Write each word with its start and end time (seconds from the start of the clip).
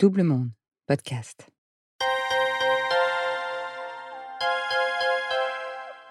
Double 0.00 0.22
Monde, 0.22 0.48
podcast. 0.86 1.46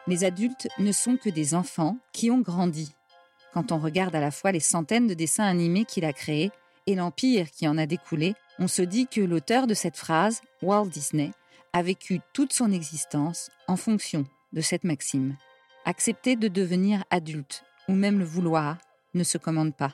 Les 0.06 0.24
adultes 0.24 0.68
ne 0.78 0.92
sont 0.92 1.18
que 1.18 1.32
des 1.32 1.56
enfants 1.56 1.98
qui 2.14 2.30
ont 2.30 2.42
grandi. 2.42 2.94
Quand 3.52 3.72
on 3.72 3.80
regarde 3.80 4.14
à 4.14 4.20
la 4.20 4.30
fois 4.30 4.52
les 4.52 4.60
centaines 4.60 5.08
de 5.08 5.16
dessins 5.16 5.46
animés 5.46 5.86
qu'il 5.86 6.06
a 6.06 6.14
créés 6.14 6.52
et 6.86 6.94
l'empire 6.94 7.50
qui 7.50 7.68
en 7.68 7.80
a 7.80 7.88
découlé, 7.88 8.36
on 8.60 8.68
se 8.68 8.84
dit 8.84 9.08
que 9.08 9.22
l'auteur 9.22 9.66
de 9.66 9.74
cette 9.74 9.98
phrase, 9.98 10.42
Walt 10.62 10.90
Disney, 10.90 11.32
a 11.74 11.82
vécu 11.82 12.22
toute 12.32 12.54
son 12.54 12.72
existence 12.72 13.50
en 13.68 13.76
fonction 13.76 14.24
de 14.54 14.62
cette 14.62 14.84
maxime. 14.84 15.36
Accepter 15.86 16.36
de 16.36 16.48
devenir 16.48 17.04
adulte, 17.10 17.64
ou 17.88 17.94
même 17.94 18.20
le 18.20 18.26
vouloir, 18.26 18.78
ne 19.16 19.24
se 19.24 19.40
commande 19.40 19.76
pas 19.76 19.94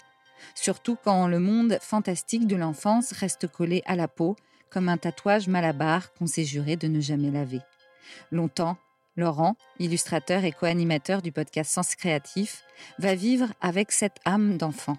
surtout 0.54 0.98
quand 1.04 1.28
le 1.28 1.40
monde 1.40 1.78
fantastique 1.82 2.48
de 2.48 2.56
l'enfance 2.56 3.12
reste 3.12 3.48
collé 3.48 3.84
à 3.86 3.96
la 3.96 4.08
peau 4.08 4.36
comme 4.70 4.90
un 4.90 4.98
tatouage 4.98 5.48
malabar 5.48 6.14
qu'on 6.14 6.28
s'est 6.28 6.44
juré 6.44 6.76
de 6.76 6.88
ne 6.88 7.00
jamais 7.00 7.32
laver. 7.32 7.62
Longtemps, 8.32 8.78
Laurent, 9.16 9.56
illustrateur 9.80 10.44
et 10.44 10.52
co-animateur 10.52 11.22
du 11.22 11.32
podcast 11.32 11.72
Sens 11.72 11.96
Créatif, 11.96 12.64
va 13.00 13.16
vivre 13.16 13.48
avec 13.62 13.92
cette 13.92 14.18
âme 14.26 14.58
d'enfant. 14.58 14.98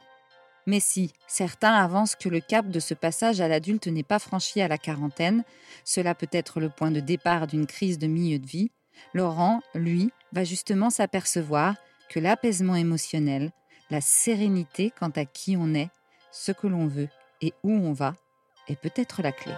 Mais 0.67 0.81
si 0.81 1.13
certains 1.29 1.75
avancent 1.75 2.17
que 2.17 2.29
le 2.29 2.41
cap 2.41 2.69
de 2.69 2.81
ce 2.81 2.95
passage 2.95 3.41
à 3.41 3.49
l'adulte 3.49 3.87
n'est 3.87 4.03
pas 4.03 4.19
franchi 4.19 4.61
à 4.61 4.69
la 4.69 4.79
quarantaine, 4.79 5.45
cela 5.85 6.15
peut 6.15 6.29
être 6.33 6.59
le 6.59 6.71
point 6.71 6.91
de 6.91 7.01
départ 7.01 7.47
d'une 7.47 7.67
crise 7.67 7.99
de 7.99 8.07
milieu 8.07 8.39
de 8.39 8.47
vie, 8.47 8.71
Laurent, 9.15 9.61
lui, 9.75 10.11
va 10.33 10.45
justement 10.45 10.91
s'apercevoir 10.91 11.77
que 12.09 12.19
l'apaisement 12.19 12.75
émotionnel, 12.75 13.53
la 13.91 14.01
sérénité 14.01 14.93
quant 14.99 15.11
à 15.11 15.25
qui 15.25 15.57
on 15.57 15.75
est, 15.75 15.91
ce 16.33 16.53
que 16.53 16.67
l'on 16.67 16.87
veut 16.87 17.09
et 17.41 17.53
où 17.63 17.71
on 17.71 17.93
va 17.93 18.15
est 18.69 18.77
peut-être 18.77 19.23
la 19.23 19.33
clé. 19.33 19.53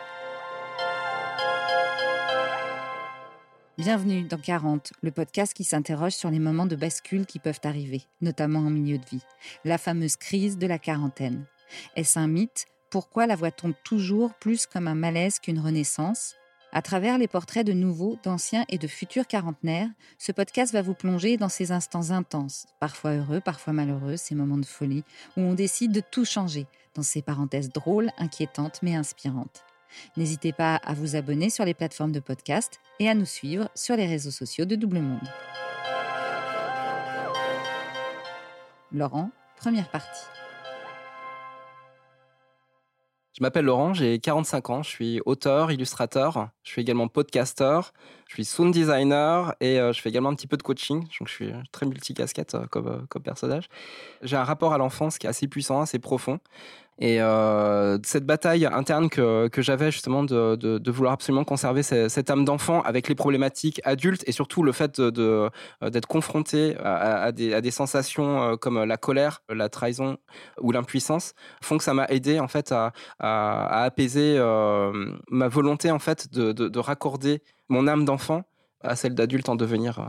Bienvenue 3.79 4.25
dans 4.25 4.39
40, 4.39 4.93
le 5.03 5.13
podcast 5.13 5.55
qui 5.55 5.65
s'interroge 5.65 6.13
sur 6.13 6.31
les 6.31 6.41
moments 6.41 6.67
de 6.67 6.77
bascule 6.77 7.27
qui 7.27 7.39
peuvent 7.39 7.61
arriver, 7.63 8.03
notamment 8.21 8.59
en 8.59 8.71
milieu 8.71 8.99
de 8.99 9.07
vie, 9.07 9.23
la 9.65 9.79
fameuse 9.79 10.17
crise 10.17 10.59
de 10.59 10.67
la 10.67 10.79
quarantaine. 10.79 11.47
Est-ce 11.97 12.19
un 12.19 12.27
mythe? 12.27 12.67
Pourquoi 12.91 13.27
la 13.27 13.37
voit-on 13.37 13.73
toujours 13.85 14.35
plus 14.35 14.67
comme 14.67 14.89
un 14.89 14.95
malaise 14.95 15.39
qu'une 15.39 15.61
renaissance? 15.61 16.35
À 16.73 16.83
travers 16.83 17.19
les 17.19 17.29
portraits 17.29 17.67
de 17.67 17.73
nouveaux, 17.73 18.19
d'anciens 18.23 18.65
et 18.69 18.79
de 18.79 18.87
futurs 18.87 19.27
quarantenaires, 19.27 19.89
ce 20.19 20.33
podcast 20.33 20.73
va 20.73 20.83
vous 20.83 20.95
plonger 20.95 21.37
dans 21.37 21.49
ces 21.49 21.73
instants 21.73 22.11
intenses, 22.11 22.67
parfois 22.81 23.13
heureux, 23.13 23.41
parfois 23.41 23.73
malheureux, 23.73 24.17
ces 24.17 24.35
moments 24.35 24.59
de 24.59 24.67
folie, 24.67 25.05
où 25.37 25.41
on 25.41 25.55
décide 25.55 25.93
de 25.93 26.01
tout 26.01 26.25
changer, 26.25 26.67
dans 26.95 27.03
ces 27.03 27.23
parenthèses 27.23 27.73
drôles, 27.73 28.11
inquiétantes 28.19 28.81
mais 28.83 28.95
inspirantes. 28.95 29.65
N'hésitez 30.17 30.53
pas 30.53 30.77
à 30.77 30.93
vous 30.93 31.17
abonner 31.17 31.49
sur 31.49 31.65
les 31.65 31.75
plateformes 31.75 32.13
de 32.13 32.21
podcast 32.21 32.81
et 32.99 33.09
à 33.09 33.15
nous 33.15 33.25
suivre 33.25 33.71
sur 33.75 33.97
les 33.97 34.07
réseaux 34.07 34.31
sociaux 34.31 34.67
de 34.67 34.77
Double 34.77 35.01
Monde. 35.01 35.29
Laurent, 38.93 39.31
première 39.57 39.91
partie. 39.91 40.27
Je 43.39 43.45
m'appelle 43.45 43.67
Laurent, 43.67 43.95
j'ai 43.95 44.19
45 44.19 44.71
ans, 44.71 44.83
je 44.83 44.89
suis 44.89 45.21
auteur, 45.25 45.71
illustrateur, 45.71 46.49
je 46.65 46.73
suis 46.73 46.83
également 46.83 47.07
podcasteur, 47.07 47.93
je 48.27 48.35
suis 48.35 48.45
sound 48.45 48.75
designer 48.75 49.55
et 49.61 49.79
euh, 49.79 49.93
je 49.93 50.01
fais 50.01 50.09
également 50.09 50.31
un 50.31 50.35
petit 50.35 50.49
peu 50.49 50.57
de 50.57 50.63
coaching, 50.65 51.03
donc 51.03 51.29
je 51.29 51.33
suis 51.33 51.53
très 51.71 51.87
multicasquette 51.87 52.57
euh, 52.57 52.67
comme, 52.67 52.89
euh, 52.89 52.99
comme 53.09 53.23
personnage. 53.23 53.69
J'ai 54.23 54.35
un 54.35 54.43
rapport 54.43 54.73
à 54.73 54.79
l'enfance 54.79 55.19
qui 55.19 55.29
est 55.29 55.31
assez 55.31 55.47
puissant, 55.47 55.81
assez 55.81 56.01
profond. 56.01 56.41
Et 57.01 57.23
euh, 57.23 57.97
cette 58.03 58.27
bataille 58.27 58.67
interne 58.67 59.09
que, 59.09 59.47
que 59.49 59.63
j'avais 59.63 59.93
justement 59.93 60.25
de, 60.25 60.57
de, 60.57 60.91
vouloir 60.91 61.13
absolument 61.13 61.45
conserver 61.45 61.85
cette, 61.85 62.31
âme 62.31 62.45
d'enfant 62.45 62.83
avec 62.83 63.09
les 63.09 63.15
problématiques 63.15 63.81
adultes 63.85 64.25
et 64.27 64.33
surtout 64.33 64.65
le 64.65 64.73
fait 64.73 65.01
d'être 65.01 65.11
de, 65.11 65.49
d'être 65.89 66.07
confronté 66.07 66.77
à, 66.83 67.31
des, 67.31 67.55
à, 67.55 67.61
des, 67.61 67.71
sensations 67.71 68.57
comme 68.57 68.83
la 68.83 68.97
colère, 68.97 69.43
la 69.49 69.69
trahison 69.69 70.19
ou 70.61 70.73
l'impuissance 70.73 71.35
font 71.63 71.79
que 71.79 71.85
ça 71.85 71.95
m'a 71.95 72.07
aidé 72.07 72.41
en 72.41 72.49
fait 72.49 72.73
à, 72.73 72.93
à 73.21 73.85
apaiser 73.85 74.35
euh, 74.37 75.13
ma 75.31 75.47
volonté 75.47 75.93
en 75.93 76.01
fait 76.01 76.33
de, 76.33 76.53
de 76.53 76.79
raccorder 76.79 77.43
mon 77.69 77.87
âme 77.87 78.05
d'enfant 78.05 78.43
à 78.81 78.97
celle 78.97 79.15
d'adulte 79.15 79.49
en 79.49 79.57
devenir. 79.57 80.09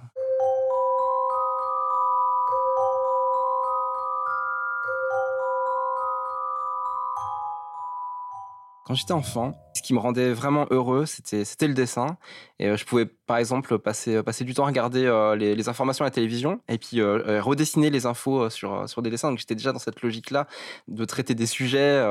Quand 8.90 8.96
j'étais 8.96 9.12
enfant, 9.12 9.54
ce 9.76 9.84
qui 9.84 9.94
me 9.94 10.00
rendait 10.00 10.34
vraiment 10.34 10.66
heureux, 10.72 11.06
c'était, 11.06 11.68
le 11.68 11.76
dessin. 11.76 12.18
Et 12.58 12.70
euh, 12.70 12.76
je 12.76 12.86
pouvais, 12.86 13.06
par 13.06 13.38
exemple, 13.38 13.78
passer, 13.78 14.16
euh, 14.16 14.24
du 14.42 14.56
temps 14.56 14.64
à 14.64 14.66
regarder 14.66 15.06
euh, 15.06 15.36
les, 15.36 15.70
informations 15.70 16.06
à 16.06 16.08
la 16.08 16.12
télévision 16.12 16.60
et 16.68 16.80
puis 16.80 17.00
redessiner 17.00 17.92
les 17.92 18.08
infos 18.08 18.50
sur, 18.50 18.88
des 19.04 19.12
dessins. 19.12 19.30
Donc 19.30 19.38
j'étais 19.38 19.54
déjà 19.54 19.74
dans 19.74 19.78
cette 19.78 20.02
logique-là 20.02 20.48
de 20.88 21.06
traiter 21.06 21.36
des 21.36 21.46
sujets, 21.46 22.04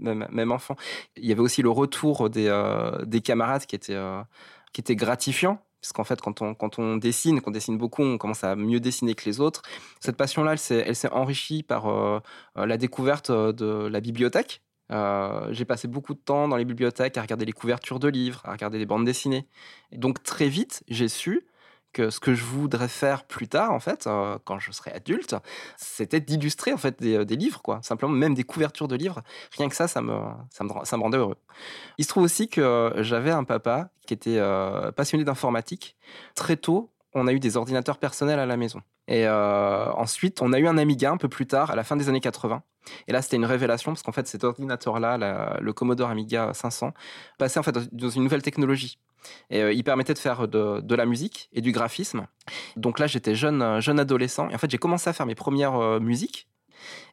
même, 0.00 0.50
enfant. 0.50 0.74
Il 1.16 1.24
y 1.24 1.30
avait 1.30 1.40
aussi 1.40 1.62
le 1.62 1.70
retour 1.70 2.28
des, 2.28 2.50
des 3.06 3.20
camarades 3.20 3.66
qui 3.66 3.76
était, 3.76 4.96
gratifiant 4.96 5.62
parce 5.80 5.92
qu'en 5.92 6.02
fait, 6.02 6.20
quand 6.20 6.42
on, 6.42 6.54
quand 6.54 6.80
on 6.80 6.96
dessine, 6.96 7.42
qu'on 7.42 7.52
dessine 7.52 7.78
beaucoup, 7.78 8.02
on 8.02 8.18
commence 8.18 8.42
à 8.42 8.56
mieux 8.56 8.80
dessiner 8.80 9.14
que 9.14 9.26
les 9.26 9.38
autres. 9.38 9.62
Cette 10.00 10.16
passion-là, 10.16 10.54
elle 10.54 10.96
s'est, 10.96 11.12
enrichie 11.12 11.62
par 11.62 12.22
la 12.56 12.76
découverte 12.76 13.30
de 13.30 13.86
la 13.86 14.00
bibliothèque. 14.00 14.63
Euh, 14.92 15.48
j'ai 15.52 15.64
passé 15.64 15.88
beaucoup 15.88 16.14
de 16.14 16.18
temps 16.18 16.48
dans 16.48 16.56
les 16.56 16.64
bibliothèques 16.64 17.16
à 17.16 17.22
regarder 17.22 17.44
les 17.44 17.52
couvertures 17.52 17.98
de 17.98 18.08
livres, 18.08 18.42
à 18.44 18.52
regarder 18.52 18.78
des 18.78 18.86
bandes 18.86 19.04
dessinées. 19.04 19.48
Et 19.92 19.98
donc 19.98 20.22
très 20.22 20.48
vite, 20.48 20.82
j'ai 20.88 21.08
su 21.08 21.46
que 21.92 22.10
ce 22.10 22.18
que 22.18 22.34
je 22.34 22.44
voudrais 22.44 22.88
faire 22.88 23.24
plus 23.24 23.46
tard, 23.46 23.70
en 23.72 23.78
fait, 23.78 24.06
euh, 24.06 24.36
quand 24.44 24.58
je 24.58 24.72
serai 24.72 24.90
adulte, 24.90 25.36
c'était 25.76 26.20
d'illustrer 26.20 26.72
en 26.72 26.76
fait 26.76 27.00
des, 27.00 27.24
des, 27.24 27.36
livres, 27.36 27.62
quoi. 27.62 27.78
Simplement, 27.82 28.12
même 28.12 28.34
des 28.34 28.42
couvertures 28.42 28.88
de 28.88 28.96
livres. 28.96 29.22
Rien 29.56 29.68
que 29.68 29.76
ça, 29.76 29.86
ça 29.86 30.02
me, 30.02 30.18
ça 30.50 30.64
me, 30.64 31.02
rendait 31.02 31.18
heureux. 31.18 31.36
Il 31.98 32.04
se 32.04 32.08
trouve 32.08 32.24
aussi 32.24 32.48
que 32.48 32.92
j'avais 32.98 33.30
un 33.30 33.44
papa 33.44 33.90
qui 34.06 34.12
était 34.12 34.38
euh, 34.38 34.90
passionné 34.90 35.24
d'informatique. 35.24 35.96
Très 36.34 36.56
tôt, 36.56 36.90
on 37.14 37.26
a 37.26 37.32
eu 37.32 37.40
des 37.40 37.56
ordinateurs 37.56 37.98
personnels 37.98 38.38
à 38.38 38.46
la 38.46 38.56
maison. 38.56 38.80
Et 39.06 39.26
euh, 39.26 39.92
ensuite, 39.92 40.42
on 40.42 40.52
a 40.52 40.58
eu 40.58 40.66
un 40.66 40.78
Amiga 40.78 41.10
un 41.10 41.16
peu 41.16 41.28
plus 41.28 41.46
tard, 41.46 41.70
à 41.70 41.76
la 41.76 41.84
fin 41.84 41.96
des 41.96 42.08
années 42.08 42.20
80. 42.20 42.62
Et 43.08 43.12
là, 43.12 43.22
c'était 43.22 43.36
une 43.36 43.44
révélation 43.44 43.92
parce 43.92 44.02
qu'en 44.02 44.12
fait, 44.12 44.26
cet 44.26 44.44
ordinateur-là, 44.44 45.58
le 45.60 45.72
Commodore 45.72 46.10
Amiga 46.10 46.52
500, 46.52 46.92
passait 47.38 47.60
en 47.60 47.62
fait 47.62 47.72
dans 47.94 48.10
une 48.10 48.24
nouvelle 48.24 48.42
technologie. 48.42 48.98
Et 49.50 49.62
euh, 49.62 49.72
il 49.72 49.84
permettait 49.84 50.14
de 50.14 50.18
faire 50.18 50.48
de, 50.48 50.94
la 50.94 51.06
musique 51.06 51.48
et 51.52 51.60
du 51.60 51.72
graphisme. 51.72 52.26
Donc 52.76 52.98
là, 52.98 53.06
j'étais 53.06 53.34
jeune, 53.34 53.80
jeune 53.80 53.98
adolescent. 53.98 54.48
Et 54.50 54.54
en 54.54 54.58
fait, 54.58 54.70
j'ai 54.70 54.78
commencé 54.78 55.08
à 55.08 55.12
faire 55.12 55.26
mes 55.26 55.34
premières 55.34 55.76
euh, 55.76 56.00
musiques 56.00 56.48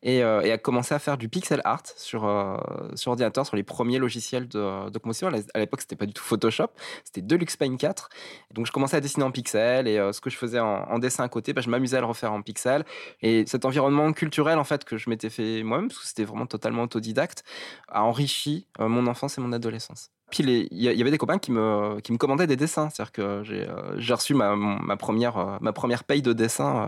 et, 0.03 0.23
euh, 0.23 0.41
et, 0.41 0.51
a 0.51 0.57
commencé 0.57 0.93
à 0.93 0.99
faire 0.99 1.17
du 1.17 1.29
pixel 1.29 1.61
art 1.63 1.83
sur, 1.97 2.25
euh, 2.25 2.57
sur 2.95 3.11
ordinateur, 3.11 3.45
sur 3.45 3.55
les 3.55 3.63
premiers 3.63 3.99
logiciels 3.99 4.47
de, 4.47 4.89
de 4.89 4.97
composition. 4.97 5.29
À 5.53 5.59
l'époque, 5.59 5.81
c'était 5.81 5.95
pas 5.95 6.05
du 6.05 6.13
tout 6.13 6.23
Photoshop, 6.23 6.69
c'était 7.03 7.21
Deluxe 7.21 7.57
Paint 7.57 7.75
4. 7.75 8.09
Donc, 8.53 8.65
je 8.65 8.71
commençais 8.71 8.97
à 8.97 9.01
dessiner 9.01 9.23
en 9.23 9.31
pixel 9.31 9.87
et 9.87 9.97
euh, 9.97 10.11
ce 10.11 10.21
que 10.21 10.29
je 10.29 10.37
faisais 10.37 10.59
en, 10.59 10.99
dessin 10.99 11.23
à 11.23 11.29
côté, 11.29 11.53
bah, 11.53 11.61
je 11.61 11.69
m'amusais 11.69 11.97
à 11.97 12.01
le 12.01 12.05
refaire 12.05 12.33
en 12.33 12.41
pixel. 12.41 12.85
Et 13.21 13.45
cet 13.47 13.65
environnement 13.65 14.11
culturel, 14.13 14.59
en 14.59 14.63
fait, 14.63 14.83
que 14.83 14.97
je 14.97 15.09
m'étais 15.09 15.29
fait 15.29 15.63
moi-même, 15.63 15.87
parce 15.87 15.99
que 15.99 16.07
c'était 16.07 16.23
vraiment 16.23 16.45
totalement 16.45 16.83
autodidacte, 16.83 17.43
a 17.89 18.03
enrichi 18.03 18.67
euh, 18.79 18.87
mon 18.87 19.07
enfance 19.07 19.37
et 19.37 19.41
mon 19.41 19.51
adolescence. 19.51 20.11
Puis 20.29 20.43
il 20.43 20.81
y, 20.81 21.01
avait 21.01 21.11
des 21.11 21.17
copains 21.17 21.39
qui 21.39 21.51
me, 21.51 21.99
qui 21.99 22.13
me 22.13 22.17
commandaient 22.17 22.47
des 22.47 22.55
dessins. 22.55 22.89
C'est-à-dire 22.89 23.11
que 23.11 23.43
j'ai 23.43 23.67
euh, 23.67 24.15
reçu 24.15 24.33
ma, 24.33 24.55
ma, 24.55 24.95
première, 24.95 25.57
ma 25.59 25.73
première 25.73 26.05
paye 26.05 26.21
de 26.21 26.31
dessin 26.31 26.87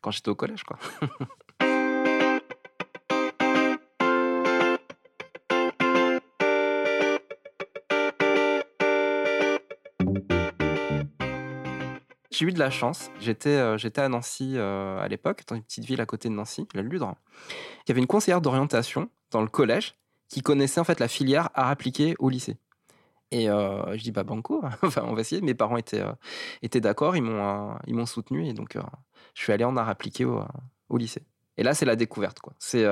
quand 0.00 0.10
j'étais 0.10 0.30
au 0.30 0.34
collège. 0.34 0.64
Quoi. 0.64 0.78
j'ai 12.42 12.48
eu 12.48 12.52
de 12.52 12.58
la 12.58 12.70
chance. 12.70 13.12
J'étais 13.20 13.50
euh, 13.50 13.76
à 13.96 14.08
Nancy 14.08 14.54
euh, 14.56 14.98
à 14.98 15.06
l'époque, 15.06 15.44
dans 15.46 15.54
une 15.54 15.62
petite 15.62 15.84
ville 15.84 16.00
à 16.00 16.06
côté 16.06 16.28
de 16.28 16.34
Nancy, 16.34 16.66
la 16.74 16.82
Ludre. 16.82 17.14
Il 17.84 17.88
y 17.88 17.92
avait 17.92 18.00
une 18.00 18.08
conseillère 18.08 18.40
d'orientation 18.40 19.08
dans 19.30 19.42
le 19.42 19.46
collège 19.46 19.94
qui 20.28 20.42
connaissait 20.42 20.80
en 20.80 20.84
fait 20.84 20.98
la 20.98 21.06
filière 21.06 21.50
à 21.54 21.70
appliquer 21.70 22.16
au 22.18 22.30
lycée. 22.30 22.56
Et 23.30 23.48
euh, 23.48 23.96
je 23.96 24.02
dis 24.02 24.10
bah 24.10 24.24
banco, 24.24 24.60
enfin 24.82 25.04
on 25.06 25.14
va 25.14 25.20
essayer. 25.20 25.40
Mes 25.40 25.54
parents 25.54 25.76
étaient 25.76 26.00
euh, 26.00 26.12
étaient 26.62 26.80
d'accord, 26.80 27.14
ils 27.16 27.22
m'ont 27.22 27.76
ils 27.86 28.06
soutenu 28.08 28.44
et 28.44 28.54
donc 28.54 28.76
je 29.34 29.40
suis 29.40 29.52
allé 29.52 29.62
en 29.62 29.76
art 29.76 29.88
appliqué 29.88 30.24
au, 30.24 30.42
au 30.88 30.96
lycée. 30.96 31.22
Et 31.58 31.62
là 31.62 31.74
c'est 31.74 31.86
la 31.86 31.94
découverte 31.94 32.40
quoi. 32.40 32.54
C'est 32.58 32.84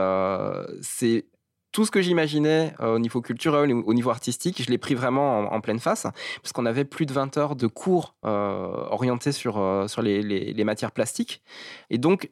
c'est 0.81 1.26
tout 1.73 1.85
ce 1.85 1.91
que 1.91 2.03
j'imaginais 2.03 2.75
euh, 2.81 2.95
au 2.95 2.99
niveau 2.99 3.21
culturel, 3.21 3.73
au 3.73 3.95
niveau 3.95 4.11
artistique, 4.11 4.63
je 4.63 4.71
l'ai 4.71 4.79
pris 4.79 4.95
vraiment 4.95 5.53
en, 5.53 5.61
pleine 5.61 5.79
face, 5.79 6.07
parce 6.43 6.53
qu'on 6.53 6.67
avait 6.67 6.85
plus 6.85 7.07
de 7.07 7.13
20 7.13 7.37
heures 7.37 7.57
de 7.57 7.67
cours 7.67 8.15
euh, 8.25 8.87
orientés 8.91 9.33
sur, 9.33 9.59
euh, 9.59 9.87
sur 9.87 10.03
les, 10.03 10.23
les, 10.23 10.65
matières 10.65 10.93
plastiques. 10.93 11.43
Et 11.89 11.99
donc, 11.99 12.31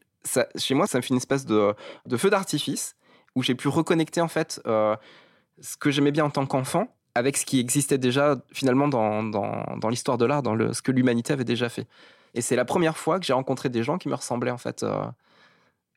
chez 0.57 0.75
moi, 0.75 0.87
ça 0.87 0.99
me 0.99 1.03
fait 1.03 1.11
une 1.11 1.17
espèce 1.17 1.47
de, 1.47 1.75
de 2.07 2.17
feu 2.17 2.31
d'artifice, 2.31 2.97
où 3.35 3.43
j'ai 3.43 3.55
pu 3.55 3.69
reconnecter 3.69 4.21
en 4.21 4.29
fait 4.29 4.61
ce 4.65 5.77
que 5.79 5.91
j'aimais 5.91 6.11
bien 6.11 6.25
en 6.25 6.31
tant 6.31 6.47
qu'enfant 6.47 6.89
avec 7.15 7.37
ce 7.37 7.45
qui 7.45 7.59
existait 7.59 7.99
déjà 7.99 8.37
finalement 8.53 8.89
dans, 8.89 9.23
dans, 9.23 9.89
l'histoire 9.89 10.19
de 10.19 10.25
l'art, 10.25 10.43
dans 10.43 10.55
le, 10.55 10.73
ce 10.73 10.83
que 10.83 10.93
l'humanité 10.93 11.33
avait 11.33 11.45
déjà 11.45 11.69
fait. 11.69 11.87
Et 12.35 12.41
c'est 12.41 12.57
la 12.57 12.65
première 12.65 12.97
fois 12.97 13.19
que 13.19 13.27
j'ai 13.27 13.33
rencontré 13.33 13.69
des 13.69 13.83
gens 13.83 13.99
qui 13.99 14.09
me 14.09 14.15
ressemblaient 14.15 14.51
en 14.51 14.59
fait. 14.59 14.85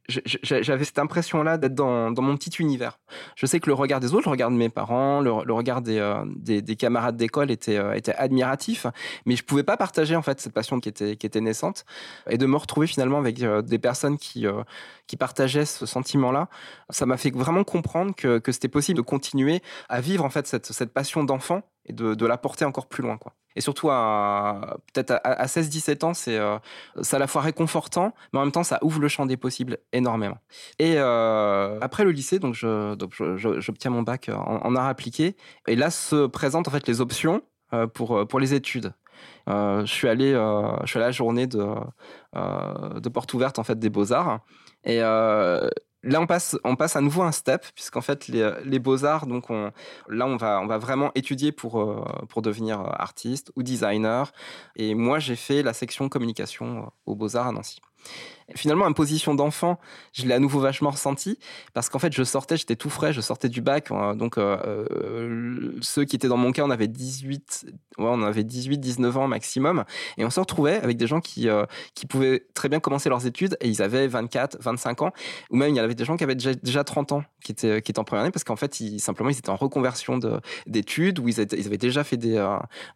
J'avais 0.07 0.83
cette 0.83 1.00
impression-là 1.00 1.57
d'être 1.57 1.75
dans, 1.75 2.12
mon 2.12 2.36
petit 2.36 2.50
univers. 2.59 3.00
Je 3.36 3.45
sais 3.45 3.59
que 3.59 3.68
le 3.68 3.74
regard 3.74 4.00
des 4.00 4.13
autres, 4.13 4.25
le 4.25 4.31
regard 4.31 4.51
de 4.51 4.56
mes 4.56 4.69
parents, 4.69 5.21
le, 5.21 5.31
regard 5.31 5.81
euh, 5.88 6.25
des, 6.36 6.62
des, 6.62 6.75
camarades 6.75 7.18
d'école 7.18 7.51
était, 7.51 7.77
euh, 7.77 7.98
admiratif, 8.18 8.88
mais 9.25 9.36
je 9.36 9.44
pouvais 9.44 9.63
pas 9.63 9.77
partager 9.77 10.15
en 10.15 10.21
fait 10.21 10.39
cette 10.42 10.53
passion 10.53 10.80
qui 10.80 10.89
était, 10.89 11.42
naissante 11.42 11.86
et 12.30 12.38
de 12.38 12.45
me 12.45 12.57
retrouver 12.57 12.88
finalement 12.88 13.19
avec 13.19 13.42
euh, 13.42 13.62
des 13.62 13.80
personnes 13.80 14.18
qui, 14.18 14.45
partageaient 15.19 15.65
ce 15.65 15.86
sentiment-là. 15.86 16.47
Ça 16.89 17.06
m'a 17.06 17.18
fait 17.18 17.31
vraiment 17.31 17.63
comprendre 17.63 18.15
que, 18.15 18.42
c'était 18.51 18.69
possible 18.69 18.97
de 18.97 19.04
continuer 19.04 19.62
à 19.88 20.01
vivre 20.01 20.25
en 20.25 20.30
fait 20.30 20.47
cette, 20.47 20.94
passion 20.94 21.24
d'enfant 21.24 21.62
et 21.86 21.94
de, 21.94 22.15
de 22.15 22.25
la 22.25 22.38
porter 22.38 22.65
encore 22.65 22.88
plus 22.88 23.04
loin. 23.04 23.18
Et 23.56 23.62
surtout, 23.62 23.89
à, 23.89 24.77
peut-être 24.94 25.19
à, 25.24 25.45
16-17 25.45 26.06
ans, 26.06 26.13
c'est 26.13 26.38
euh, 26.38 26.57
à 27.12 27.19
la 27.19 27.27
fois 27.27 27.42
réconfortant, 27.42 28.13
mais 28.33 28.39
en 28.39 28.44
même 28.44 28.51
temps, 28.51 28.63
ça 28.63 28.80
ouvre 28.81 29.00
le 29.00 29.07
champ 29.07 29.25
des 29.25 29.38
possibles 29.38 29.77
énormément. 29.94 30.38
Et 30.80 30.95
euh, 30.98 31.77
après 31.81 32.03
le 32.03 32.12
lycée, 32.12 32.39
donc 32.39 32.56
j'obtiens 32.56 33.92
mon 33.92 34.03
bac 34.03 34.30
en, 34.33 34.75
art 34.75 34.88
appliqué. 34.88 35.36
Et 35.68 35.75
là 35.75 35.89
se 35.92 36.27
présentent 36.27 36.68
en 36.68 36.71
fait 36.71 36.88
les 36.88 37.01
options 37.01 37.42
euh, 37.74 37.88
pour, 37.88 38.27
pour 38.27 38.39
les 38.39 38.53
études. 38.53 38.94
je 39.48 39.83
suis 39.86 40.07
allé, 40.07 40.31
je 40.31 40.88
suis 40.88 41.00
à 41.00 41.01
la 41.01 41.12
journée 41.12 41.47
de, 41.47 41.65
de 42.36 43.09
porte 43.09 43.33
ouverte 43.33 43.59
en 43.59 43.63
fait 43.63 43.80
des 43.80 43.89
beaux 43.89 44.13
arts. 44.13 44.39
Et 44.83 45.01
Là, 46.03 46.19
on 46.19 46.25
passe, 46.27 46.57
on 46.63 46.75
passe 46.75 46.95
à 46.95 47.01
nouveau 47.01 47.21
un 47.21 47.31
step, 47.31 47.65
puisqu'en 47.75 48.01
fait, 48.01 48.27
les, 48.27 48.80
beaux-arts, 48.80 49.27
donc 49.27 49.50
on, 49.50 49.71
là, 50.09 50.25
on 50.25 50.36
va, 50.36 50.59
on 50.59 50.65
va 50.65 50.77
vraiment 50.80 51.12
étudier 51.13 51.51
pour, 51.51 51.80
euh, 51.80 52.03
pour 52.27 52.42
devenir 52.42 52.80
artiste 52.80 53.51
ou 53.56 53.63
designer. 53.63 54.31
Et 54.75 54.95
moi, 54.95 55.19
j'ai 55.19 55.36
fait 55.36 55.62
la 55.62 55.74
section 55.74 56.09
communication 56.09 56.92
aux 57.06 57.15
beaux-arts 57.15 57.48
à 57.48 57.51
Nancy. 57.51 57.81
Finalement, 58.56 58.86
en 58.86 58.94
position 58.94 59.36
d'enfant, 59.36 59.80
je 60.13 60.25
l'ai 60.25 60.33
à 60.33 60.39
nouveau 60.39 60.59
vachement 60.59 60.89
ressenti 60.89 61.38
parce 61.74 61.89
qu'en 61.89 62.00
fait, 62.00 62.13
je 62.13 62.24
sortais, 62.24 62.57
j'étais 62.57 62.75
tout 62.75 62.89
frais, 62.89 63.13
je 63.13 63.21
sortais 63.21 63.50
du 63.50 63.62
bac. 63.62 63.92
Euh, 63.92 64.13
donc, 64.13 64.38
euh, 64.38 64.57
euh, 64.65 65.77
ceux 65.81 66.06
qui 66.06 66.15
étaient 66.15 66.27
dans 66.27 66.38
mon 66.38 66.51
cas, 66.51 66.63
on 66.63 66.69
avait 66.69 66.88
18, 66.88 67.65
ouais, 67.98 68.06
on 68.06 68.24
avait 68.24 68.44
18, 68.44 68.77
19 68.77 69.18
ans 69.18 69.27
maximum. 69.27 69.83
Et 70.18 70.25
on 70.25 70.30
se 70.30 70.39
retrouvait 70.39 70.75
avec 70.81 70.98
des 70.98 71.07
gens 71.07 71.21
qui, 71.21 71.48
qui 71.95 72.06
pouvaient 72.06 72.45
très 72.53 72.69
bien 72.69 72.80
commencer 72.80 73.09
leurs 73.09 73.25
études 73.25 73.57
et 73.62 73.69
ils 73.69 73.81
avaient 73.81 74.07
24, 74.07 74.57
25 74.59 75.01
ans. 75.04 75.12
Ou 75.50 75.56
même, 75.56 75.69
il 75.69 75.75
y 75.75 75.80
avait 75.80 75.95
des 75.95 76.06
gens 76.06 76.18
qui 76.18 76.24
avaient 76.24 76.36
déjà, 76.36 76.54
déjà 76.54 76.83
30 76.83 77.12
ans 77.13 77.24
qui 77.44 77.51
étaient, 77.51 77.81
qui 77.81 77.92
étaient 77.92 78.00
en 78.00 78.04
première 78.04 78.24
année 78.24 78.31
parce 78.31 78.44
qu'en 78.44 78.56
fait, 78.56 78.80
ils, 78.80 79.00
simplement, 79.00 79.30
ils 79.30 79.38
étaient 79.38 79.50
en 79.50 79.56
reconversion 79.56 80.19
d'études 80.68 81.19
ou 81.19 81.27
ils, 81.27 81.39
ils, 81.39 81.68
avaient 81.68 81.77
déjà 81.77 82.04
fait 82.04 82.18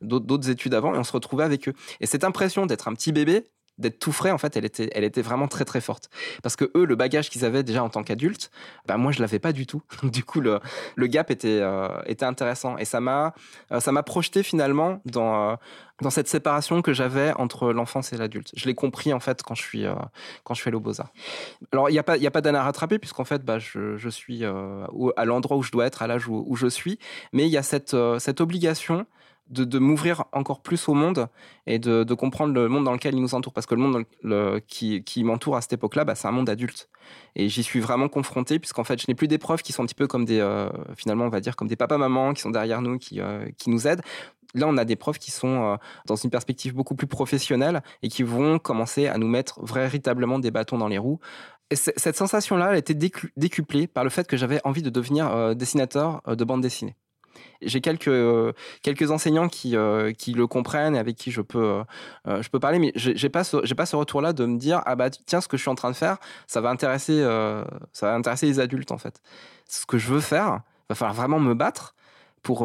d'autres 0.02 0.50
études 0.50 0.74
avant 0.74 0.94
et 0.94 0.98
on 0.98 1.04
se 1.04 1.14
retrouvait 1.14 1.44
avec 1.44 1.68
eux. 1.70 1.74
Et 2.02 2.06
cette 2.06 2.24
impression 2.24 2.66
d'être 2.66 2.88
un 2.88 2.94
petit 2.94 3.12
bébé, 3.12 3.46
d'être 3.78 4.00
tout 4.00 4.12
frais, 4.12 4.32
en 4.32 4.38
fait, 4.38 4.56
elle 4.56 4.66
était, 4.66 4.90
elle 4.94 5.04
était 5.04 5.22
vraiment 5.22 5.48
très 5.48 5.66
très 5.66 5.82
forte. 5.82 6.10
Parce 6.44 6.56
que 6.56 6.72
eux, 6.76 6.86
le 6.86 6.96
bagage 6.96 7.30
qu'ils 7.30 7.46
avaient 7.46 7.64
déjà 7.64 7.84
en 7.84 7.90
tant 7.90 8.04
qu'adultes, 8.04 8.52
bah 8.86 8.98
moi 8.98 9.12
je 9.12 9.20
l'avais 9.20 9.40
pas 9.40 9.52
du 9.52 9.66
tout. 9.66 9.82
du 10.04 10.24
coup, 10.24 10.40
le, 10.40 10.60
le 10.96 11.08
gap 11.08 11.32
était, 11.32 11.60
euh, 11.62 11.90
était 12.06 12.26
intéressant 12.26 12.78
et 12.78 12.86
ça 12.86 13.00
m'a, 13.00 13.34
euh, 13.72 13.80
ça 13.80 13.92
m'a 13.92 14.04
projeté 14.04 14.44
finalement 14.44 15.02
dans, 15.06 15.52
euh, 15.52 15.56
dans 16.02 16.10
cette 16.10 16.28
séparation 16.28 16.82
que 16.82 16.94
j'avais 16.94 17.34
entre 17.34 17.74
l'enfance 17.74 18.14
et 18.14 18.18
l'adulte. 18.18 18.52
Je 18.56 18.66
l'ai 18.66 18.76
compris 18.76 19.14
en 19.14 19.20
fait 19.20 19.44
quand 19.44 19.56
je 19.56 19.62
suis, 19.62 19.86
quand 20.44 20.54
je 20.54 20.62
suis 20.62 20.70
allé. 20.70 20.78
Alors 21.72 21.90
il 21.90 21.94
n'y 21.94 22.00
a 22.00 22.04
pas, 22.04 22.18
y 22.18 22.28
a 22.28 22.32
pas 22.32 22.42
d'âne 22.42 22.56
à 22.56 22.64
rattraper 22.64 23.00
puisqu'en 23.00 23.24
fait, 23.24 23.44
bah, 23.44 23.60
je, 23.60 23.96
je 23.96 24.10
suis 24.10 24.44
à 24.44 25.26
l'endroit 25.26 25.58
où 25.58 25.64
je 25.64 25.72
dois 25.72 25.86
être, 25.86 26.02
à 26.02 26.08
l'âge 26.08 26.28
où, 26.28 26.44
où, 26.48 26.56
je 26.58 26.68
suis, 26.68 27.00
mais 27.32 27.46
il 27.46 27.50
y 27.50 27.58
a 27.58 27.64
cette, 27.64 27.96
cette 28.20 28.42
obligation 28.42 29.06
de, 29.50 29.80
m'ouvrir 29.80 30.26
encore 30.32 30.62
plus 30.62 30.88
au 30.90 30.94
monde 30.94 31.28
et 31.68 31.80
de, 31.80 32.14
comprendre 32.14 32.54
le 32.54 32.68
monde 32.68 32.86
dans 32.86 32.94
lequel 32.94 33.16
il 33.16 33.22
nous 33.22 33.36
entoure. 33.36 33.54
Parce 33.54 33.66
que 33.66 33.76
le 33.76 33.82
monde 33.82 34.06
qui, 34.68 35.24
m'entoure 35.24 35.56
à 35.58 35.62
cette 35.62 35.74
époque-là, 35.74 36.06
bah, 36.06 36.16
c'est 36.16 36.28
un 36.28 36.32
monde 36.32 36.50
adulte. 36.50 36.90
Et 37.36 37.50
j'y 37.50 37.64
suis 37.64 37.80
vraiment 37.80 38.10
confronté, 38.10 38.60
puisqu'en 38.60 38.84
fait, 38.84 39.02
je 39.02 39.06
n'ai 39.08 39.16
plus 39.16 39.28
des 39.28 39.38
profs 39.38 39.62
qui 39.62 39.74
sont 39.74 39.84
un 39.84 39.86
petit 39.86 39.96
peu 39.96 40.08
comme 40.08 40.26
des, 40.26 40.40
euh, 40.40 40.70
finalement, 40.96 41.26
on 41.26 41.30
va 41.30 41.40
dire, 41.40 41.56
comme 41.56 41.68
des 41.68 41.76
papas-mamans 41.76 42.34
qui 42.34 42.42
sont 42.42 42.50
derrière 42.50 42.82
nous, 42.82 42.98
qui, 42.98 43.22
euh, 43.22 43.46
qui 43.58 43.70
nous 43.70 43.88
aident. 43.88 44.02
Là, 44.54 44.68
on 44.68 44.78
a 44.78 44.86
des 44.86 44.96
profs 44.96 45.20
qui 45.20 45.32
sont 45.32 45.74
euh, 45.74 45.76
dans 46.06 46.16
une 46.16 46.30
perspective 46.30 46.74
beaucoup 46.74 46.96
plus 46.96 47.08
professionnelle 47.08 47.84
et 48.02 48.08
qui 48.08 48.24
vont 48.24 48.58
commencer 48.58 49.08
à 49.08 49.18
nous 49.18 49.28
mettre 49.28 49.64
véritablement 49.64 50.40
des 50.40 50.50
bâtons 50.50 50.78
dans 50.78 50.88
les 50.88 50.98
roues. 50.98 51.20
Et 51.72 51.76
cette 51.76 52.16
sensation-là, 52.16 52.70
elle 52.70 52.76
a 52.76 52.78
été 52.78 52.94
décuplée 52.94 53.88
par 53.88 54.04
le 54.04 54.12
fait 54.12 54.28
que 54.28 54.38
j'avais 54.38 54.62
envie 54.66 54.84
de 54.84 54.92
devenir 54.92 55.56
dessinateur 55.56 56.22
de 56.28 56.44
bande 56.44 56.62
dessinée 56.62 56.96
j'ai 57.62 57.82
quelques, 57.82 58.08
euh, 58.08 58.54
quelques 58.82 59.12
enseignants 59.12 59.50
qui, 59.50 59.76
euh, 59.76 60.12
qui 60.14 60.34
le 60.34 60.48
comprennent 60.48 60.96
et 60.96 61.00
avec 61.00 61.16
qui 61.16 61.32
je 61.32 61.42
peux, 61.42 61.84
euh, 62.28 62.42
je 62.42 62.50
peux 62.50 62.60
parler, 62.60 62.80
mais 62.80 62.92
j'ai 62.96 63.30
pas 63.30 63.44
ce, 63.44 63.74
pas 63.74 63.86
ce 63.86 63.96
retour-là 63.96 64.34
de 64.34 64.46
me 64.46 64.58
dire 64.58 64.82
ah 64.86 64.96
bah 64.96 65.10
tiens 65.10 65.42
ce 65.42 65.48
que 65.48 65.58
je 65.58 65.62
suis 65.62 65.72
en 65.72 65.76
train 65.76 65.92
de 65.92 65.96
faire, 65.96 66.18
ça 66.48 66.62
va 66.62 66.70
intéresser, 66.70 67.22
ça 67.92 68.08
va 68.08 68.14
intéresser 68.14 68.48
les 68.48 68.60
adultes 68.60 68.92
en 68.92 68.98
fait. 68.98 69.22
Ce 69.68 69.86
que 69.86 69.98
je 69.98 70.08
veux 70.08 70.20
faire, 70.20 70.62
va 70.90 70.96
falloir 70.96 71.16
vraiment 71.16 71.40
me 71.40 71.54
battre 71.54 71.96
pour, 72.42 72.60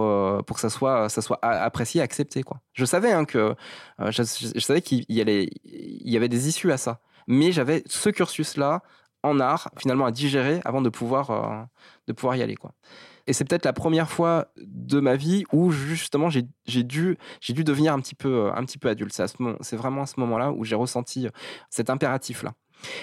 pour 0.45 0.57
que 0.57 0.61
ça 0.61 0.71
soit, 0.71 1.09
ça 1.09 1.23
soit 1.23 1.39
apprécié, 1.43 2.01
accepté. 2.01 2.43
Quoi. 2.43 2.61
Je 2.75 2.85
savais 2.85 3.13
hein, 3.13 3.25
que 3.25 3.55
je, 3.99 4.79
qu'il 4.79 5.05
y, 5.09 5.21
il 5.21 6.11
y 6.11 6.17
avait 6.17 6.29
des 6.29 6.49
issues 6.49 6.73
à 6.73 6.77
ça, 6.77 7.01
mais 7.27 7.53
j'avais 7.53 7.83
ce 7.87 8.11
cursus-là 8.11 8.83
en 9.23 9.39
art 9.41 9.71
finalement 9.79 10.07
à 10.07 10.13
digérer 10.13 10.61
avant 10.65 10.83
de 10.83 10.89
pouvoir, 10.89 11.69
de 12.07 12.13
pouvoir 12.13 12.37
y 12.37 12.43
aller. 12.43 12.57
Quoi. 12.57 12.73
Et 13.31 13.33
c'est 13.33 13.45
peut-être 13.45 13.65
la 13.65 13.73
première 13.73 14.11
fois 14.11 14.49
de 14.57 14.99
ma 14.99 15.15
vie 15.15 15.45
où 15.53 15.71
justement 15.71 16.31
j'ai 16.31 16.43
dû, 16.83 17.17
devenir 17.49 17.93
un 17.93 18.01
petit 18.01 18.17
peu, 18.17 18.47
euh, 18.47 18.53
un 18.53 18.65
petit 18.65 18.77
peu 18.77 18.89
adulte. 18.89 19.15
C'est 19.61 19.77
vraiment 19.77 20.03
à 20.03 20.07
ce 20.07 20.19
moment-là 20.19 20.51
où 20.51 20.65
j'ai 20.65 20.75
ressenti 20.75 21.29
euh, 21.29 21.31
cet 21.71 21.91
impératif-là. 21.91 22.55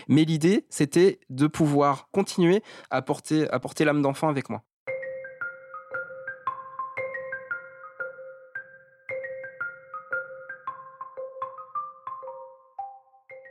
Mais 0.09 0.25
l'idée, 0.25 0.65
c'était 0.69 1.21
de 1.29 1.47
pouvoir 1.47 2.09
continuer 2.11 2.61
à 2.89 3.01
porter, 3.01 3.49
à 3.51 3.59
porter 3.61 3.85
l'âme 3.85 4.01
d'enfant 4.01 4.27
avec 4.27 4.49
moi. 4.49 4.63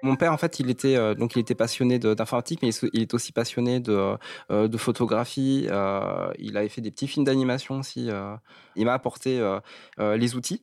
Mon 0.07 0.15
père, 0.15 0.33
en 0.33 0.37
fait, 0.37 0.61
il 0.61 0.71
était 0.71 0.97
euh, 0.97 1.15
donc 1.15 1.35
il 1.35 1.41
était 1.41 1.57
passionné 1.57 1.99
d'informatique, 1.99 2.61
mais 2.63 2.71
il, 2.93 3.03
est 3.03 3.13
aussi 3.13 3.33
passionné 3.33 3.81
de, 3.81 4.17
euh, 4.53 4.79
photographie. 4.79 5.67
Euh, 5.69 6.31
il 6.39 6.57
avait 6.57 6.69
fait 6.69 6.81
des 6.81 6.93
petits 6.93 7.09
films 7.09 7.25
d'animation 7.25 7.81
aussi. 7.81 8.09
il 8.77 8.85
m'a 8.87 8.95
apporté 8.95 9.43
les 9.99 10.35
outils 10.37 10.63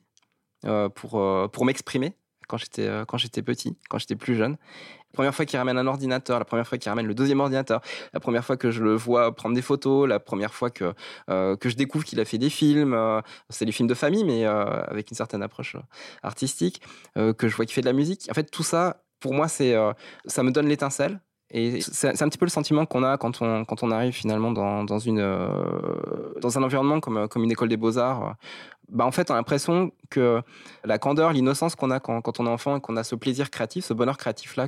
pour 0.95 1.49
pour 1.51 1.65
m'exprimer 1.65 2.15
quand 2.47 2.57
j'étais 2.57 2.89
quand 3.07 3.17
j'étais 3.17 3.41
petit, 3.41 3.77
quand 3.89 3.97
j'étais 3.97 4.15
plus 4.15 4.35
jeune. 4.35 4.53
La 4.53 5.17
première 5.17 5.35
fois 5.35 5.45
qu'il 5.45 5.59
ramène 5.59 5.77
un 5.77 5.85
ordinateur, 5.85 6.39
la 6.39 6.45
première 6.45 6.67
fois 6.67 6.77
qu'il 6.77 6.89
ramène 6.89 7.05
le 7.05 7.13
deuxième 7.13 7.39
ordinateur, 7.39 7.81
la 8.13 8.19
première 8.19 8.43
fois 8.43 8.57
que 8.57 8.71
je 8.71 8.81
le 8.81 8.95
vois 8.95 9.35
prendre 9.35 9.53
des 9.55 9.61
photos, 9.61 10.07
la 10.07 10.19
première 10.19 10.53
fois 10.53 10.69
que 10.69 10.93
que 11.27 11.69
je 11.69 11.75
découvre 11.75 12.05
qu'il 12.05 12.19
a 12.21 12.25
fait 12.25 12.37
des 12.37 12.49
films, 12.49 12.97
c'est 13.49 13.65
des 13.65 13.73
films 13.73 13.89
de 13.89 13.93
famille 13.93 14.23
mais 14.23 14.45
avec 14.45 15.11
une 15.11 15.17
certaine 15.17 15.43
approche 15.43 15.75
artistique, 16.21 16.81
que 17.15 17.47
je 17.47 17.55
vois 17.55 17.65
qu'il 17.65 17.73
fait 17.73 17.81
de 17.81 17.87
la 17.87 17.93
musique. 17.93 18.27
En 18.29 18.33
fait, 18.33 18.49
tout 18.49 18.63
ça, 18.63 19.02
pour 19.23 19.33
moi, 19.33 19.47
c'est, 19.47 19.73
euh, 19.73 19.93
ça 20.25 20.43
me 20.43 20.51
donne 20.51 20.67
l'étincelle. 20.67 21.19
Et 21.49 21.81
c'est 21.81 22.21
un 22.21 22.29
petit 22.29 22.37
peu 22.37 22.45
le 22.45 22.49
sentiment 22.51 22.85
qu'on 22.85 23.03
a 23.03 23.17
quand 23.17 23.41
on, 23.41 23.63
quand 23.63 23.83
on 23.83 23.91
arrive 23.91 24.11
finalement 24.11 24.51
dans, 24.51 24.83
dans, 24.83 24.97
une, 24.99 25.19
euh, 25.19 26.33
dans 26.41 26.57
un 26.57 26.63
environnement 26.63 26.99
comme, 26.99 27.27
comme 27.29 27.43
une 27.43 27.51
école 27.51 27.69
des 27.69 27.77
beaux-arts. 27.77 28.35
Bah 28.89 29.05
en 29.05 29.11
fait, 29.11 29.31
on 29.31 29.33
a 29.33 29.37
l'impression 29.37 29.91
que 30.09 30.41
la 30.83 30.99
candeur, 30.99 31.33
l'innocence 31.33 31.75
qu'on 31.75 31.89
a 31.89 31.99
quand, 31.99 32.39
on 32.39 32.45
est 32.45 32.49
enfant 32.49 32.77
et 32.77 32.81
qu'on 32.81 32.95
a 32.95 33.03
ce 33.03 33.15
plaisir 33.15 33.49
créatif, 33.49 33.85
ce 33.85 33.93
bonheur 33.93 34.17
créatif-là 34.17 34.67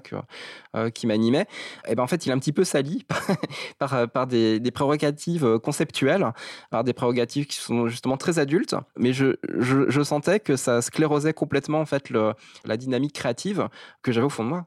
euh, 0.76 0.90
qui 0.90 1.06
m'animait, 1.06 1.42
et 1.86 1.90
eh 1.90 1.96
ben 1.96 2.04
en 2.04 2.08
fait, 2.08 2.26
il 2.26 2.30
est 2.30 2.34
un 2.34 2.40
petit 2.40 2.54
peu 2.54 2.64
sali 2.64 3.06
par, 3.80 4.10
par 4.10 4.28
des, 4.28 4.60
prérogatives 4.72 5.60
conceptuelles, 5.60 6.34
par 6.72 6.84
des 6.84 6.94
prérogatives 6.94 7.46
qui 7.46 7.58
sont 7.58 7.88
justement 7.88 8.18
très 8.18 8.40
adultes. 8.40 8.76
Mais 8.98 9.14
je, 9.14 9.36
sentais 10.04 10.40
que 10.40 10.56
ça 10.56 10.82
sclérosait 10.82 11.34
complètement 11.34 11.80
en 11.80 11.86
fait 11.86 12.10
la 12.10 12.78
dynamique 12.78 13.14
créative 13.14 13.70
que 14.02 14.12
j'avais 14.12 14.26
au 14.26 14.30
fond 14.30 14.44
de 14.44 14.50
moi. 14.50 14.66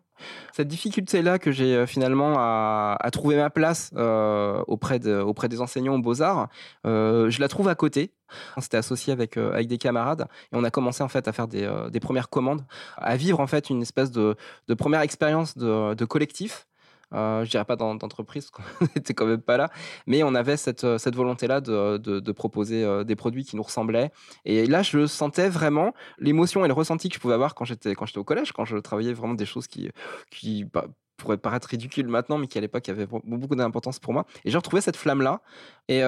Cette 0.52 0.68
difficulté-là 0.68 1.38
que 1.38 1.52
j'ai 1.52 1.74
euh, 1.74 1.86
finalement 1.86 2.34
à, 2.38 3.08
trouver 3.12 3.36
ma 3.36 3.50
place 3.50 3.90
euh, 3.96 4.62
auprès, 4.66 4.98
de, 4.98 5.18
auprès 5.18 5.48
des 5.48 5.60
enseignants 5.60 5.94
aux 5.94 6.00
beaux-arts, 6.00 6.48
euh, 6.86 7.30
je 7.30 7.40
la 7.40 7.48
trouve 7.48 7.68
à 7.68 7.74
côté. 7.74 8.12
On 8.56 8.60
s'était 8.60 8.76
associé 8.76 9.12
avec, 9.12 9.38
des 9.38 9.78
camarades 9.78 10.28
et 10.52 10.56
on 10.56 10.62
a 10.62 10.70
commencé 10.70 11.02
en 11.02 11.08
fait 11.08 11.26
à 11.28 11.32
faire 11.32 11.48
des, 11.48 12.00
premières 12.00 12.28
commandes, 12.28 12.62
à 12.98 13.16
vivre 13.16 13.40
en 13.40 13.46
fait 13.46 13.70
une 13.70 13.80
espèce 13.80 14.10
de, 14.10 14.36
première 14.76 15.00
expérience 15.00 15.56
de 15.56 16.04
collectif 16.04 16.67
euh, 17.14 17.44
je 17.44 17.50
dirais 17.50 17.64
pas 17.64 17.76
d'entreprise, 17.76 18.50
n'était 18.94 19.14
quand 19.14 19.26
même 19.26 19.40
pas 19.40 19.56
là, 19.56 19.70
mais 20.06 20.22
on 20.22 20.34
avait 20.34 20.56
cette, 20.56 20.84
euh, 20.84 20.98
volonté-là 21.06 21.60
de, 21.60 21.96
de, 21.96 22.32
proposer 22.32 22.84
euh, 22.84 23.04
des 23.04 23.16
produits 23.16 23.44
qui 23.44 23.56
nous 23.56 23.62
ressemblaient. 23.62 24.10
Et 24.44 24.66
là, 24.66 24.82
je 24.82 25.06
sentais 25.06 25.48
vraiment 25.48 25.94
l'émotion 26.18 26.64
et 26.64 26.68
le 26.68 26.74
ressenti 26.74 27.08
que 27.08 27.14
je 27.14 27.20
pouvais 27.20 27.34
avoir 27.34 27.54
quand 27.54 27.64
j'étais 27.64 27.94
quand 27.94 28.06
j'étais 28.06 28.18
au 28.18 28.24
collège, 28.24 28.52
quand 28.52 28.64
je 28.64 28.76
travaillais 28.76 29.14
vraiment 29.14 29.34
des 29.34 29.46
choses 29.46 29.66
qui, 29.66 29.90
qui 30.30 30.64
bah, 30.64 30.86
pourrait 31.18 31.36
paraître 31.36 31.68
ridicule 31.68 32.08
maintenant, 32.08 32.38
mais 32.38 32.46
qui 32.46 32.56
à 32.56 32.60
l'époque 32.60 32.88
avait 32.88 33.06
beaucoup 33.06 33.56
d'importance 33.56 33.98
pour 33.98 34.12
moi. 34.14 34.24
Et 34.44 34.50
j'ai 34.50 34.56
retrouvé 34.56 34.80
cette 34.80 34.96
flamme-là. 34.96 35.42
Et 35.88 36.00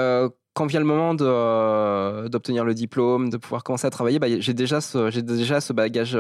quand 0.55 0.67
vient 0.67 0.81
le 0.81 0.87
moment 0.87 1.15
d'obtenir 1.15 2.65
le 2.65 2.75
diplôme, 2.75 3.29
de 3.29 3.37
pouvoir 3.37 3.63
commencer 3.63 3.87
à 3.87 3.91
travailler, 3.91 4.19
bah, 4.19 4.27
j'ai 4.39 4.55
déjà 4.55 4.81
ce, 4.81 5.21
déjà 5.21 5.61
ce 5.61 5.73
bagage 5.73 6.19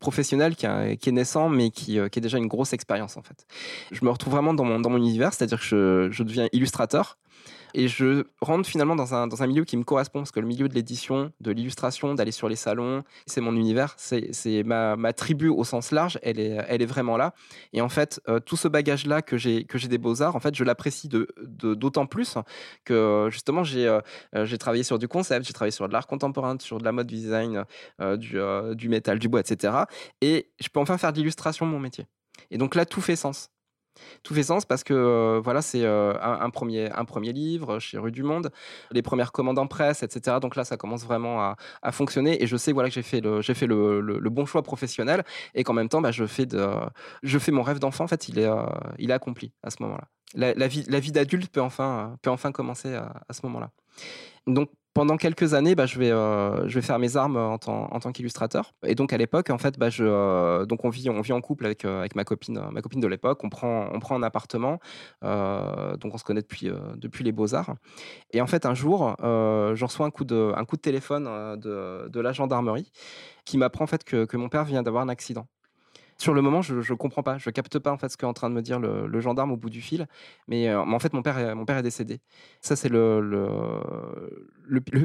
professionnel 0.00 0.56
qui, 0.56 0.66
qui, 0.98 1.08
est 1.08 1.12
naissant, 1.12 1.48
mais 1.48 1.70
qui, 1.70 1.98
qui, 2.10 2.18
est 2.18 2.22
déjà 2.22 2.38
une 2.38 2.48
grosse 2.48 2.72
expérience 2.72 3.16
en 3.16 3.22
fait. 3.22 3.46
Je 3.92 4.04
me 4.04 4.10
retrouve 4.10 4.32
vraiment 4.32 4.54
dans 4.54 4.64
mon, 4.64 4.80
dans 4.80 4.90
mon 4.90 4.98
univers, 4.98 5.32
c'est-à-dire 5.32 5.60
que 5.60 5.64
je, 5.64 6.08
je 6.10 6.22
deviens 6.22 6.48
illustrateur. 6.52 7.18
Et 7.74 7.88
je 7.88 8.24
rentre 8.40 8.68
finalement 8.68 8.94
dans 8.94 9.14
un, 9.14 9.26
dans 9.26 9.42
un 9.42 9.46
milieu 9.48 9.64
qui 9.64 9.76
me 9.76 9.82
correspond, 9.82 10.20
parce 10.20 10.30
que 10.30 10.38
le 10.38 10.46
milieu 10.46 10.68
de 10.68 10.74
l'édition, 10.74 11.32
de 11.40 11.50
l'illustration, 11.50 12.14
d'aller 12.14 12.30
sur 12.30 12.48
les 12.48 12.56
salons, 12.56 13.02
c'est 13.26 13.40
mon 13.40 13.54
univers, 13.56 13.94
c'est 13.98 14.62
ma, 14.64 14.94
ma, 14.94 15.12
tribu 15.12 15.48
au 15.48 15.64
sens 15.64 15.90
large, 15.90 16.18
elle 16.22 16.38
est, 16.38 16.56
elle 16.68 16.82
est 16.82 16.86
vraiment 16.86 17.16
là. 17.16 17.34
Et 17.72 17.80
en 17.80 17.88
fait, 17.88 18.20
euh, 18.28 18.38
tout 18.38 18.56
ce 18.56 18.68
bagage-là 18.68 19.22
que 19.22 19.36
j'ai 19.36 19.64
des 19.64 19.98
beaux-arts, 19.98 20.36
en 20.36 20.40
fait, 20.40 20.54
je 20.54 20.62
l'apprécie 20.62 21.08
d'autant 21.08 22.06
plus 22.06 22.38
que 22.84 23.28
justement, 23.30 23.64
j'ai 23.64 23.88
euh, 23.88 24.00
euh, 24.36 24.44
j'ai 24.44 24.58
travaillé 24.58 24.84
sur 24.84 24.98
du 24.98 25.08
concept, 25.08 25.46
j'ai 25.46 25.52
travaillé 25.52 25.72
sur 25.72 25.88
de 25.88 25.92
l'art 25.92 26.06
contemporain, 26.06 26.56
sur 26.60 26.78
de 26.78 26.84
la 26.84 26.92
mode 26.92 27.08
design, 27.08 27.64
du, 28.18 28.38
du 28.74 28.88
métal, 28.88 29.18
du 29.18 29.28
bois, 29.28 29.40
etc. 29.40 29.74
Et 30.20 30.50
je 30.60 30.68
peux 30.68 30.80
enfin 30.80 30.96
faire 30.96 31.12
de 31.12 31.18
l'illustration 31.18 31.66
mon 31.66 31.80
métier. 31.80 32.06
Et 32.50 32.58
donc 32.58 32.74
là, 32.74 32.86
tout 32.86 33.00
fait 33.00 33.16
sens 33.16 33.50
tout 34.22 34.34
fait 34.34 34.42
sens 34.42 34.64
parce 34.64 34.84
que 34.84 35.40
voilà, 35.42 35.62
c'est 35.62 35.84
un, 35.84 36.50
premier, 36.50 36.90
un 36.90 37.04
premier 37.04 37.32
livre 37.32 37.78
chez 37.78 37.98
Rue 37.98 38.12
du 38.12 38.22
Monde, 38.22 38.50
les 38.90 39.02
premières 39.02 39.32
commandes 39.32 39.58
en 39.58 39.66
presse, 39.66 40.02
etc. 40.02 40.38
Donc 40.40 40.56
là, 40.56 40.64
ça 40.64 40.76
commence 40.76 41.04
vraiment 41.04 41.40
à, 41.82 41.92
fonctionner 41.92 42.42
et 42.42 42.46
je 42.46 42.56
sais 42.56 42.72
voilà, 42.72 42.88
que 42.88 42.94
j'ai 42.94 43.02
fait, 43.02 43.20
le, 43.20 43.40
j'ai 43.40 43.54
fait 43.54 43.66
le, 43.66 44.00
le, 44.00 44.30
bon 44.30 44.46
choix 44.46 44.62
professionnel 44.62 45.24
et 45.54 45.62
qu'en 45.64 45.74
même 45.74 45.88
temps, 45.88 46.00
bah, 46.00 46.10
je, 46.10 46.26
fais 46.26 46.46
de, 46.46 46.66
je 47.22 47.38
fais 47.38 47.52
mon 47.52 47.62
rêve 47.62 47.78
d'enfant. 47.78 48.04
En 48.04 48.08
fait, 48.08 48.28
il 48.28 48.38
est, 48.38 48.48
il 48.98 49.10
est 49.10 49.14
accompli 49.14 49.52
à 49.62 49.70
ce 49.70 49.76
moment-là. 49.82 50.08
La, 50.34 50.54
la, 50.54 50.66
vie, 50.66 50.84
la 50.88 50.98
vie 50.98 51.12
d'adulte 51.12 51.50
peut 51.52 51.60
enfin, 51.60 52.16
peut 52.22 52.30
enfin 52.30 52.50
commencer 52.50 52.94
à, 52.94 53.22
à 53.28 53.32
ce 53.32 53.40
moment-là. 53.44 53.70
Donc, 54.46 54.70
pendant 54.94 55.16
quelques 55.16 55.54
années, 55.54 55.74
bah, 55.74 55.86
je, 55.86 55.98
vais, 55.98 56.10
euh, 56.10 56.68
je 56.68 56.74
vais 56.76 56.82
faire 56.82 56.98
mes 57.00 57.16
armes 57.16 57.36
en, 57.36 57.58
tant, 57.58 57.92
en 57.92 58.00
tant 58.00 58.12
qu'illustrateur. 58.12 58.72
Et 58.86 58.94
donc 58.94 59.12
à 59.12 59.18
l'époque, 59.18 59.50
en 59.50 59.58
fait, 59.58 59.76
bah, 59.78 59.90
je, 59.90 60.04
euh, 60.04 60.66
donc 60.66 60.84
on 60.84 60.88
vit, 60.88 61.10
on 61.10 61.20
vit 61.20 61.32
en 61.32 61.40
couple 61.40 61.66
avec, 61.66 61.84
euh, 61.84 61.98
avec 61.98 62.14
ma 62.14 62.24
copine, 62.24 62.62
ma 62.70 62.80
copine 62.80 63.00
de 63.00 63.08
l'époque. 63.08 63.42
On 63.42 63.50
prend, 63.50 63.88
on 63.92 63.98
prend 63.98 64.14
un 64.14 64.22
appartement, 64.22 64.78
donc 65.22 66.14
on 66.14 66.18
se 66.18 66.24
connaît 66.24 66.42
depuis, 66.42 66.70
depuis 66.96 67.24
les 67.24 67.32
beaux 67.32 67.54
arts. 67.54 67.74
Et 68.32 68.40
en 68.40 68.46
fait, 68.46 68.66
un 68.66 68.74
jour, 68.74 69.16
je 69.20 69.84
reçois 69.84 70.06
un 70.06 70.10
coup 70.10 70.24
de, 70.24 70.52
un 70.56 70.64
coup 70.64 70.76
de 70.76 70.82
téléphone 70.82 71.58
de, 71.58 72.08
de 72.08 72.20
la 72.20 72.32
gendarmerie 72.32 72.92
qui 73.44 73.58
m'apprend 73.58 73.84
en 73.84 73.88
fait 73.88 74.04
que, 74.04 74.24
que 74.24 74.36
mon 74.36 74.48
père 74.48 74.64
vient 74.64 74.82
d'avoir 74.82 75.02
un 75.02 75.08
accident. 75.08 75.46
Sur 76.24 76.32
le 76.32 76.40
moment, 76.40 76.62
je 76.62 76.76
ne 76.76 76.96
comprends 76.96 77.22
pas, 77.22 77.36
je 77.36 77.50
capte 77.50 77.78
pas 77.78 77.92
en 77.92 77.98
fait 77.98 78.08
ce 78.08 78.16
qu'est 78.16 78.24
en 78.24 78.32
train 78.32 78.48
de 78.48 78.54
me 78.54 78.62
dire 78.62 78.80
le, 78.80 79.20
gendarme 79.20 79.52
au 79.52 79.58
bout 79.58 79.68
du 79.68 79.82
fil. 79.82 80.06
Mais, 80.48 80.70
euh, 80.70 80.80
en 80.80 80.98
fait, 80.98 81.12
mon 81.12 81.20
père, 81.20 81.36
est, 81.36 81.54
mon 81.54 81.66
père 81.66 81.76
est 81.76 81.82
décédé. 81.82 82.18
Ça, 82.62 82.76
c'est 82.76 82.88
le, 82.88 83.20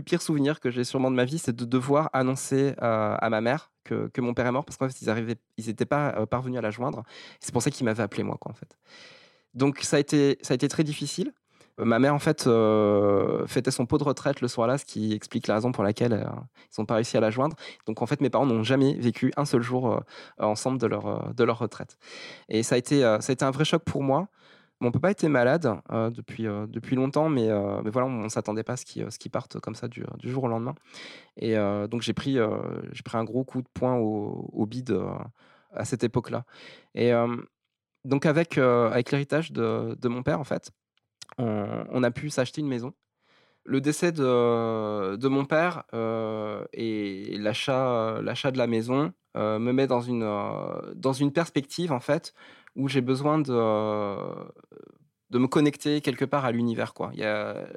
pire 0.05 0.21
souvenir 0.21 0.61
que 0.61 0.71
j'ai 0.71 0.85
sûrement 0.85 1.11
de 1.11 1.17
ma 1.17 1.25
vie, 1.25 1.37
c'est 1.37 1.53
de 1.53 1.65
devoir 1.65 2.09
annoncer 2.13 2.73
à, 2.77 3.27
ma 3.29 3.41
mère 3.41 3.69
que, 3.83 4.07
que, 4.07 4.21
mon 4.21 4.33
père 4.33 4.47
est 4.47 4.51
mort 4.53 4.63
parce 4.63 4.77
qu'en 4.77 4.87
fait, 4.87 5.01
ils 5.01 5.09
arrivaient, 5.09 5.35
ils 5.57 5.67
n'étaient 5.67 5.83
pas 5.83 6.15
euh, 6.17 6.25
parvenus 6.25 6.57
à 6.57 6.61
la 6.61 6.71
joindre. 6.71 7.03
C'est 7.41 7.51
pour 7.51 7.63
ça 7.63 7.69
qu'ils 7.69 7.83
m'avaient 7.83 8.03
appelé 8.03 8.23
moi, 8.23 8.37
quoi, 8.39 8.51
en 8.51 8.55
fait. 8.55 8.77
Donc 9.53 9.79
ça 9.79 9.97
a 9.97 9.99
été, 9.99 10.37
ça 10.41 10.53
a 10.53 10.55
été 10.55 10.69
très 10.69 10.85
difficile. 10.85 11.33
Ma 11.83 11.99
mère, 11.99 12.13
en 12.13 12.19
fait, 12.19 12.45
euh, 12.47 13.45
fêtait 13.47 13.71
son 13.71 13.85
pot 13.85 13.97
de 13.97 14.03
retraite 14.03 14.41
le 14.41 14.47
soir-là, 14.47 14.77
ce 14.77 14.85
qui 14.85 15.13
explique 15.13 15.47
la 15.47 15.55
raison 15.55 15.71
pour 15.71 15.83
laquelle 15.83 16.13
euh, 16.13 16.25
ils 16.25 16.79
n'ont 16.79 16.85
pas 16.85 16.95
réussi 16.95 17.15
à 17.17 17.19
la 17.19 17.29
joindre. 17.29 17.55
Donc, 17.85 18.01
en 18.01 18.05
fait, 18.05 18.21
mes 18.21 18.29
parents 18.29 18.45
n'ont 18.45 18.63
jamais 18.63 18.95
vécu 18.95 19.31
un 19.37 19.45
seul 19.45 19.61
jour 19.61 19.93
euh, 19.93 19.99
ensemble 20.39 20.77
de 20.77 20.87
leur, 20.87 21.33
de 21.33 21.43
leur 21.43 21.59
retraite. 21.59 21.97
Et 22.49 22.63
ça 22.63 22.75
a, 22.75 22.77
été, 22.77 23.01
ça 23.01 23.29
a 23.29 23.31
été 23.31 23.45
un 23.45 23.51
vrai 23.51 23.65
choc 23.65 23.83
pour 23.83 24.03
moi. 24.03 24.27
Mon 24.81 24.91
papa 24.91 25.11
était 25.11 25.27
malade 25.27 25.73
depuis, 25.89 26.43
depuis 26.43 26.95
longtemps, 26.95 27.27
mais, 27.27 27.49
mais 27.83 27.89
voilà, 27.89 28.07
on 28.07 28.23
ne 28.23 28.29
s'attendait 28.29 28.63
pas 28.63 28.73
à 28.73 28.77
ce 28.77 28.85
qu'il 28.85 29.31
parte 29.31 29.59
comme 29.59 29.75
ça 29.75 29.89
du, 29.89 30.05
du, 30.19 30.29
jour 30.31 30.45
au 30.45 30.47
lendemain. 30.47 30.73
Et 31.35 31.55
donc, 31.89 32.01
j'ai 32.01 32.13
pris, 32.13 32.37
pris 33.03 33.17
un 33.17 33.25
gros 33.25 33.43
coup 33.43 33.61
de 33.61 33.67
poing 33.73 33.95
au, 33.95 34.49
au 34.53 34.65
bide 34.65 34.97
à 35.73 35.83
cette 35.83 36.05
époque-là. 36.05 36.45
Et 36.95 37.11
donc, 38.05 38.25
avec, 38.25 38.57
avec 38.57 39.11
l'héritage 39.11 39.51
de, 39.51 39.97
de, 39.99 40.07
mon 40.07 40.23
père, 40.23 40.39
en 40.39 40.45
fait, 40.45 40.71
on, 41.39 42.03
a 42.03 42.11
pu 42.11 42.29
s'acheter 42.29 42.61
une 42.61 42.67
maison. 42.67 42.93
Le 43.63 43.81
décès 43.81 44.11
de, 44.11 45.27
mon 45.27 45.45
père 45.45 45.83
euh, 45.93 46.65
et 46.73 47.37
l'achat, 47.37 48.21
de 48.21 48.57
la 48.57 48.67
maison 48.67 49.13
euh, 49.37 49.59
me 49.59 49.71
met 49.71 49.87
dans 49.87 50.01
une, 50.01 50.23
euh, 50.23 50.93
dans 50.95 51.13
une 51.13 51.31
perspective 51.31 51.91
en 51.91 51.99
fait 51.99 52.33
où 52.75 52.87
j'ai 52.87 53.01
besoin 53.01 53.39
de, 53.39 53.51
me 55.37 55.47
connecter 55.47 56.01
quelque 56.01 56.25
part 56.25 56.45
à 56.45 56.51
l'univers. 56.51 56.93
Il 57.13 57.19
y 57.19 57.23
a, 57.23 57.67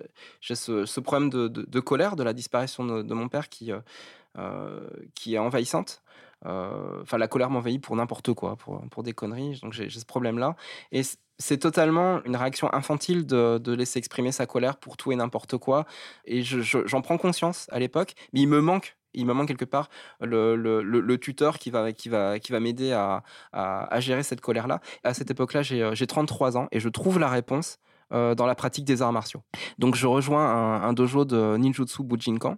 j'ai 0.41 0.55
ce, 0.55 1.01
problème 1.01 1.31
de, 1.31 1.81
colère 1.81 2.17
de 2.17 2.23
la 2.23 2.33
disparition 2.33 2.85
de, 2.85 3.15
mon 3.15 3.29
père 3.29 3.49
qui 3.49 3.71
est 3.71 5.39
envahissante. 5.39 6.03
Enfin, 6.45 7.19
la 7.19 7.29
colère 7.29 7.51
m'envahit 7.51 7.83
pour 7.83 7.97
n'importe 7.97 8.33
quoi, 8.33 8.57
pour, 8.57 8.83
pour 8.91 9.03
des 9.03 9.13
conneries. 9.13 9.61
Donc 9.63 9.73
j'ai, 9.73 9.89
ce 9.89 10.05
problème-là. 10.05 10.57
Et 10.91 11.03
c'est 11.39 11.59
totalement 11.59 12.23
une 12.25 12.37
réaction 12.37 12.73
infantile 12.73 13.27
de, 13.27 13.73
laisser 13.73 13.99
exprimer 13.99 14.33
sa 14.33 14.47
colère 14.47 14.77
pour 14.77 14.97
tout 14.97 15.13
et 15.13 15.17
n'importe 15.17 15.57
quoi. 15.57 15.87
Et 16.25 16.43
j'en 16.43 17.03
prends 17.03 17.19
conscience 17.19 17.67
à 17.71 17.79
l'époque, 17.79 18.15
mais 18.33 18.41
il 18.41 18.49
me 18.49 18.61
manque 18.61 18.97
il 19.15 19.27
me 19.27 19.35
manque 19.35 19.49
quelque 19.49 19.67
part 19.67 19.91
le, 20.23 21.17
tuteur 21.17 21.59
qui 21.59 21.71
va, 21.71 21.93
qui 21.93 22.09
va, 22.09 22.39
qui 22.39 22.51
va 22.51 22.61
m'aider 22.61 22.93
à, 22.93 24.01
gérer 24.01 24.23
cette 24.23 24.41
colère-là. 24.41 24.81
À 25.05 25.13
cette 25.13 25.31
époque-là, 25.31 25.63
j'ai 25.63 26.07
33 26.07 26.57
ans 26.57 26.69
et 26.73 26.81
je 26.81 26.89
trouve 26.89 27.19
la 27.19 27.29
réponse 27.29 27.79
euh, 28.13 28.35
dans 28.35 28.47
la 28.47 28.55
pratique 28.55 28.87
des 28.87 29.03
arts 29.03 29.13
martiaux. 29.13 29.43
Donc 29.79 29.97
je 29.97 30.07
rejoins 30.07 30.83
un, 30.83 30.93
dojo 30.95 31.27
de 31.27 31.57
ninjutsu 31.57 32.05
Bujinkan 32.05 32.57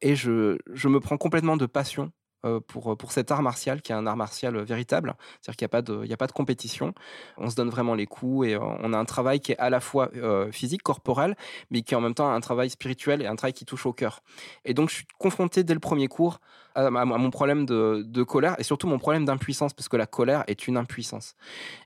et 0.00 0.14
je, 0.14 0.58
je 0.72 0.88
me 0.88 1.00
prends 1.00 1.18
complètement 1.18 1.58
de 1.58 1.66
passion 1.66 2.04
euh, 2.04 2.19
pour, 2.66 2.96
pour 2.96 3.12
cet 3.12 3.30
art 3.30 3.42
martial 3.42 3.82
qui 3.82 3.92
est 3.92 3.94
un 3.94 4.06
art 4.06 4.16
martial 4.16 4.56
véritable. 4.58 5.14
C'est-à-dire 5.40 5.56
qu'il 5.56 5.64
n'y 5.64 5.70
a, 5.70 5.74
pas 5.76 5.82
de, 5.82 6.12
a 6.12 6.16
pas 6.16 6.26
de 6.26 6.32
compétition. 6.32 6.94
On 7.36 7.50
se 7.50 7.56
donne 7.56 7.70
vraiment 7.70 7.94
les 7.94 8.06
coups 8.06 8.48
et 8.48 8.54
euh, 8.54 8.60
on 8.60 8.92
a 8.92 8.98
un 8.98 9.04
travail 9.04 9.40
qui 9.40 9.52
est 9.52 9.58
à 9.58 9.70
la 9.70 9.80
fois 9.80 10.10
euh, 10.16 10.50
physique, 10.52 10.82
corporel, 10.82 11.36
mais 11.70 11.82
qui 11.82 11.94
est 11.94 11.96
en 11.96 12.00
même 12.00 12.14
temps 12.14 12.30
un 12.30 12.40
travail 12.40 12.70
spirituel 12.70 13.22
et 13.22 13.26
un 13.26 13.36
travail 13.36 13.52
qui 13.52 13.64
touche 13.64 13.86
au 13.86 13.92
cœur. 13.92 14.22
Et 14.64 14.74
donc 14.74 14.90
je 14.90 14.96
suis 14.96 15.06
confronté 15.18 15.64
dès 15.64 15.74
le 15.74 15.80
premier 15.80 16.08
cours 16.08 16.40
à, 16.76 16.88
mon 16.88 17.30
problème 17.30 17.66
de, 17.66 18.04
de, 18.06 18.22
colère 18.22 18.54
et 18.58 18.62
surtout 18.62 18.86
mon 18.86 18.98
problème 18.98 19.24
d'impuissance, 19.24 19.74
parce 19.74 19.88
que 19.88 19.96
la 19.96 20.06
colère 20.06 20.44
est 20.46 20.68
une 20.68 20.76
impuissance. 20.76 21.34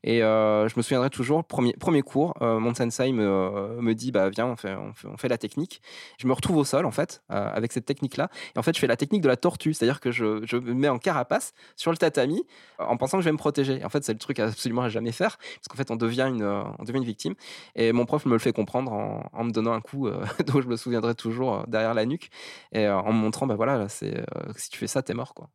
Et 0.02 0.18
je 0.18 0.72
me 0.76 0.82
souviendrai 0.82 1.08
toujours, 1.08 1.42
premier, 1.42 1.72
premier 1.72 2.02
cours, 2.02 2.34
mon 2.42 2.74
sensei 2.74 3.10
me, 3.12 3.80
me 3.80 3.94
dit 3.94 4.12
bah, 4.12 4.28
Viens, 4.28 4.46
on 4.46 4.56
fait, 4.56 4.74
on, 4.74 4.92
fait, 4.92 5.08
on 5.08 5.16
fait 5.16 5.28
la 5.28 5.38
technique. 5.38 5.80
Je 6.18 6.26
me 6.26 6.34
retrouve 6.34 6.58
au 6.58 6.64
sol, 6.64 6.84
en 6.84 6.90
fait, 6.90 7.22
avec 7.28 7.72
cette 7.72 7.86
technique-là. 7.86 8.28
Et 8.54 8.58
en 8.58 8.62
fait, 8.62 8.74
je 8.74 8.78
fais 8.78 8.86
la 8.86 8.98
technique 8.98 9.22
de 9.22 9.28
la 9.28 9.38
tortue, 9.38 9.72
c'est-à-dire 9.72 10.00
que 10.00 10.12
je, 10.12 10.43
je 10.46 10.56
me 10.56 10.74
mets 10.74 10.88
en 10.88 10.98
carapace 10.98 11.52
sur 11.76 11.90
le 11.90 11.96
tatami 11.96 12.44
en 12.78 12.96
pensant 12.96 13.18
que 13.18 13.22
je 13.22 13.28
vais 13.28 13.32
me 13.32 13.38
protéger. 13.38 13.84
en 13.84 13.88
fait, 13.88 14.04
c'est 14.04 14.12
le 14.12 14.18
truc 14.18 14.38
absolument 14.38 14.82
à 14.82 14.88
jamais 14.88 15.12
faire, 15.12 15.38
parce 15.38 15.68
qu'en 15.68 15.76
fait, 15.76 15.90
on 15.90 15.96
devient, 15.96 16.26
une, 16.28 16.42
euh, 16.42 16.62
on 16.78 16.84
devient 16.84 16.98
une 16.98 17.04
victime. 17.04 17.34
Et 17.74 17.92
mon 17.92 18.06
prof 18.06 18.24
me 18.26 18.32
le 18.32 18.38
fait 18.38 18.52
comprendre 18.52 18.92
en, 18.92 19.44
me 19.44 19.50
donnant 19.50 19.72
un 19.72 19.80
coup 19.80 20.06
euh, 20.06 20.24
dont 20.46 20.60
je 20.60 20.68
me 20.68 20.76
souviendrai 20.76 21.14
toujours 21.14 21.54
euh, 21.54 21.62
derrière 21.68 21.94
la 21.94 22.06
nuque, 22.06 22.30
et 22.72 22.88
en 22.88 23.12
me 23.12 23.18
montrant, 23.18 23.46
bah 23.46 23.54
voilà, 23.54 23.88
c'est, 23.88 24.24
si 24.56 24.70
tu 24.70 24.78
fais 24.78 24.86
ça, 24.86 25.02
t'es 25.02 25.14
mort. 25.14 25.34
Quoi. 25.34 25.48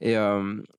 Et 0.00 0.14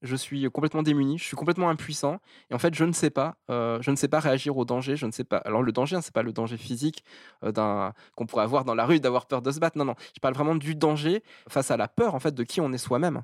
je 0.01 0.15
suis 0.15 0.49
complètement 0.51 0.83
démuni, 0.83 1.17
je 1.17 1.23
suis 1.23 1.35
complètement 1.35 1.69
impuissant, 1.69 2.19
et 2.49 2.53
en 2.53 2.59
fait, 2.59 2.73
je 2.73 2.83
ne 2.83 2.91
sais 2.91 3.09
pas, 3.09 3.35
je 3.49 3.91
ne 3.91 3.95
sais 3.95 4.07
pas 4.07 4.19
réagir 4.19 4.57
au 4.57 4.65
danger, 4.65 4.95
je 4.95 5.05
ne 5.05 5.11
sais 5.11 5.23
pas. 5.23 5.37
Alors, 5.37 5.63
le 5.63 5.71
danger, 5.71 5.95
hein, 5.95 6.01
c'est 6.01 6.13
pas 6.13 6.23
le 6.23 6.33
danger 6.33 6.57
physique 6.57 7.03
qu'on 7.41 8.25
pourrait 8.27 8.43
avoir 8.43 8.65
dans 8.65 8.75
la 8.75 8.85
rue 8.85 8.99
d'avoir 8.99 9.25
peur 9.25 9.41
de 9.41 9.51
se 9.51 9.59
battre, 9.59 9.77
non, 9.77 9.85
non, 9.85 9.95
je 10.15 10.19
parle 10.19 10.33
vraiment 10.33 10.55
du 10.55 10.75
danger 10.75 11.23
face 11.47 11.71
à 11.71 11.77
la 11.77 11.87
peur, 11.87 12.15
en 12.15 12.19
fait, 12.19 12.33
de 12.33 12.43
qui 12.43 12.61
on 12.61 12.71
est 12.71 12.77
soi-même. 12.77 13.23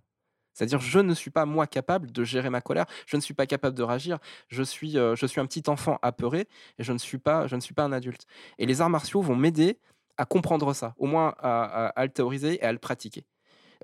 C'est-à-dire, 0.55 0.79
je 0.79 0.99
ne 0.99 1.13
suis 1.13 1.31
pas 1.31 1.45
moi 1.45 1.67
capable 1.67 2.11
de 2.11 2.23
gérer 2.23 2.49
ma 2.49 2.61
colère, 2.61 2.85
je 3.05 3.17
ne 3.17 3.21
suis 3.21 3.33
pas 3.33 3.45
capable 3.45 3.77
de 3.77 3.83
réagir, 3.83 4.19
je 4.47 4.63
suis, 4.63 4.97
euh, 4.97 5.13
un 5.13 5.45
petit 5.45 5.63
enfant 5.67 5.99
apeuré 6.01 6.47
et 6.79 6.83
je 6.83 6.93
ne 6.93 6.97
suis 6.97 7.17
pas, 7.17 7.45
je 7.45 7.57
ne 7.57 7.61
suis 7.61 7.73
pas 7.73 7.83
un 7.83 7.91
adulte. 7.91 8.25
Et 8.57 8.65
les 8.65 8.79
arts 8.79 8.89
martiaux 8.89 9.21
vont 9.21 9.35
m'aider 9.35 9.79
à 10.17 10.25
comprendre 10.25 10.73
ça, 10.73 10.95
au 10.97 11.07
moins 11.07 11.35
à, 11.39 11.91
le 11.97 12.09
théoriser 12.09 12.55
et 12.55 12.63
à 12.63 12.71
le 12.71 12.79
pratiquer. 12.79 13.25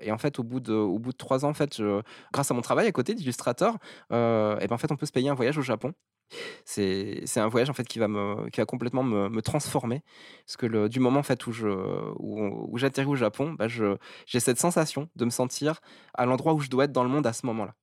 Et 0.00 0.12
en 0.12 0.18
fait, 0.18 0.38
au 0.38 0.42
bout 0.42 0.60
de, 0.60 0.72
au 0.72 0.98
bout 0.98 1.12
de 1.12 1.16
trois 1.16 1.44
ans, 1.44 1.50
en 1.50 1.54
fait, 1.54 1.80
grâce 2.32 2.50
à 2.50 2.54
mon 2.54 2.62
travail 2.62 2.86
à 2.86 2.92
côté 2.92 3.14
d'illustrateur, 3.14 3.76
euh, 4.12 4.56
ben 4.56 4.74
en 4.74 4.78
fait, 4.78 4.90
on 4.90 4.96
peut 4.96 5.06
se 5.06 5.12
payer 5.12 5.28
un 5.28 5.34
voyage 5.34 5.58
au 5.58 5.62
Japon. 5.62 5.92
C'est 6.64 7.24
un 7.36 7.48
voyage 7.48 7.68
en 7.68 7.74
fait 7.74 7.86
qui 7.86 7.98
va 7.98 8.08
me 8.08 8.48
qui 8.48 8.60
va 8.60 8.64
complètement 8.64 9.02
me, 9.02 9.28
me 9.28 9.42
transformer. 9.42 10.02
Parce 10.46 10.56
que 10.56 10.88
du 10.88 10.98
moment 10.98 11.20
en 11.20 11.22
fait 11.22 11.46
où 11.46 11.52
je 11.52 11.68
où, 12.18 12.78
j'atterris 12.78 13.08
au 13.08 13.16
Japon 13.16 13.52
bah 13.52 13.66
j'ai 13.68 14.40
cette 14.40 14.58
sensation 14.58 15.10
de 15.14 15.26
me 15.26 15.30
sentir 15.30 15.80
à 16.14 16.24
l'endroit 16.24 16.54
où 16.54 16.60
je 16.60 16.70
dois 16.70 16.84
être 16.84 16.92
dans 16.92 17.04
le 17.04 17.10
monde 17.10 17.26
à 17.26 17.34
ce 17.34 17.44
moment-là. 17.44 17.74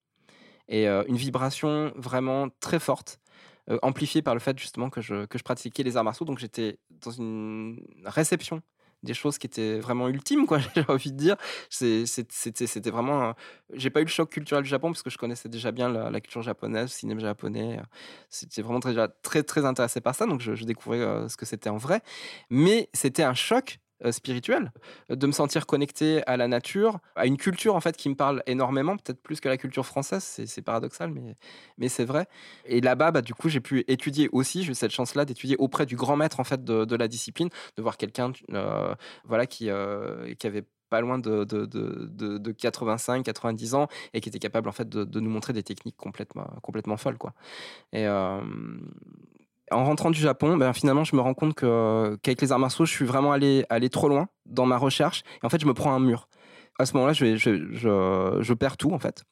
Et 0.68 0.88
euh, 0.88 1.04
une 1.08 1.18
vibration 1.18 1.94
vraiment 1.96 2.48
très 2.60 2.80
forte 2.80 3.20
euh, 3.70 3.78
amplifiée 3.84 4.24
par 4.24 4.34
le 4.34 4.40
fait 4.40 4.58
justement 4.58 4.90
que 4.90 5.02
je 5.02 5.26
que 5.28 5.38
je 5.38 5.44
pratiquais 5.44 5.84
les 5.84 5.96
arts 5.96 6.04
martiaux. 6.04 6.26
Donc 6.26 6.40
j'étais 6.40 6.80
dans 6.90 7.12
une 7.12 7.80
réception 8.06 8.64
des 9.04 9.14
choses 9.14 9.38
qui 9.38 9.48
étaient 9.48 9.80
vraiment 9.80 10.08
ultimes, 10.10 10.46
quoi, 10.46 10.60
j'ai 10.76 10.86
envie 10.88 11.12
de 11.12 11.18
dire. 11.18 11.36
C'était 11.70 12.90
vraiment. 12.90 13.34
J'ai 13.74 13.90
pas 13.90 14.02
eu 14.02 14.06
le 14.06 14.10
choc 14.10 14.30
culturel 14.30 14.64
du 14.64 14.70
Japon 14.70 14.92
parce 14.92 15.04
que 15.04 15.10
je 15.10 15.18
connaissais 15.18 15.50
déjà 15.50 15.72
bien 15.72 15.90
la, 15.90 16.22
culture 16.22 16.42
japonaise, 16.42 16.84
le 16.84 16.88
cinéma 16.90 17.22
japonais. 17.22 17.80
C'était 18.30 18.62
vraiment 18.62 18.80
très, 18.80 18.96
très, 19.22 19.44
très 19.44 19.66
intéressé 19.66 20.02
par 20.02 20.16
ça, 20.16 20.26
donc 20.26 20.42
je, 20.42 20.64
découvrais 20.64 21.30
ce 21.30 21.38
que 21.38 21.46
c'était 21.46 21.70
en 21.70 21.78
vrai. 21.78 22.02
Mais 22.50 22.90
c'était 22.94 23.24
un 23.24 23.34
choc 23.34 23.80
euh, 23.80 23.89
spirituel, 24.12 24.72
de 25.10 25.28
me 25.28 25.32
sentir 25.32 25.66
connecté 25.66 26.26
à 26.28 26.38
la 26.38 26.48
nature, 26.48 27.00
à 27.16 27.26
une 27.26 27.38
culture 27.38 27.76
en 27.76 27.82
fait 27.82 27.98
qui 27.98 28.10
me 28.10 28.16
parle 28.16 28.44
énormément, 28.48 28.98
peut-être 28.98 29.22
plus 29.22 29.40
que 29.40 29.50
la 29.50 29.58
culture 29.58 29.86
française, 29.86 30.24
c'est 30.24 30.62
paradoxal, 30.62 31.12
mais, 31.12 31.36
mais 31.78 31.90
c'est 31.90 32.06
vrai. 32.06 32.28
Et 32.66 32.82
là-bas, 32.82 33.12
bah, 33.12 33.22
du 33.22 33.34
coup, 33.34 33.50
j'ai 33.50 33.60
pu 33.60 33.84
étudier 33.88 34.30
aussi, 34.32 34.64
j'ai 34.64 34.72
eu 34.72 34.76
cette 34.76 34.92
chance-là 34.92 35.26
d'étudier 35.26 35.56
auprès 35.58 35.86
du 35.86 35.96
grand 35.96 36.16
maître 36.16 36.40
en 36.40 36.44
fait 36.44 36.64
de, 36.64 36.96
la 36.96 37.08
discipline, 37.08 37.50
de 37.78 37.82
voir 37.82 37.98
quelqu'un 37.98 38.32
euh, 38.54 38.94
voilà, 39.26 39.46
qui, 39.46 39.70
euh, 39.70 40.34
qui 40.36 40.48
avait 40.48 40.66
pas 40.90 41.02
loin 41.02 41.20
de, 41.20 41.44
de, 41.44 41.66
de, 41.66 42.52
85, 42.52 43.24
90 43.24 43.76
ans 43.76 43.88
et 44.14 44.22
qui 44.22 44.30
était 44.30 44.40
capable 44.40 44.68
en 44.68 44.72
fait 44.72 44.90
de, 44.90 45.20
nous 45.20 45.30
montrer 45.30 45.54
des 45.54 45.64
techniques 45.64 45.98
complètement, 45.98 46.48
complètement 46.62 46.98
folles. 46.98 47.18
Quoi. 47.18 47.34
En 49.72 49.86
rentrant 49.86 50.12
du 50.12 50.20
Japon, 50.20 50.58
ben, 50.58 50.74
finalement, 50.74 51.04
je 51.04 51.16
me 51.16 51.22
rends 51.22 51.34
compte 51.34 51.54
qu'avec 51.56 52.42
les 52.42 52.52
arts 52.52 52.60
martiaux, 52.60 52.86
je 52.86 52.92
suis 52.92 53.06
vraiment 53.06 53.32
allé, 53.32 53.66
trop 53.92 54.10
loin 54.10 54.28
dans 54.46 54.66
ma 54.66 54.78
recherche. 54.78 55.24
Et 55.42 55.46
en 55.46 55.50
fait, 55.50 55.62
je 55.62 55.66
me 55.66 55.74
prends 55.74 55.94
un 55.94 56.00
mur. 56.00 56.28
À 56.78 56.86
ce 56.86 56.94
moment-là, 56.94 57.14
je, 57.14 58.54
perds 58.54 58.78
tout, 58.78 58.92
en 58.92 59.00
fait. 59.00 59.24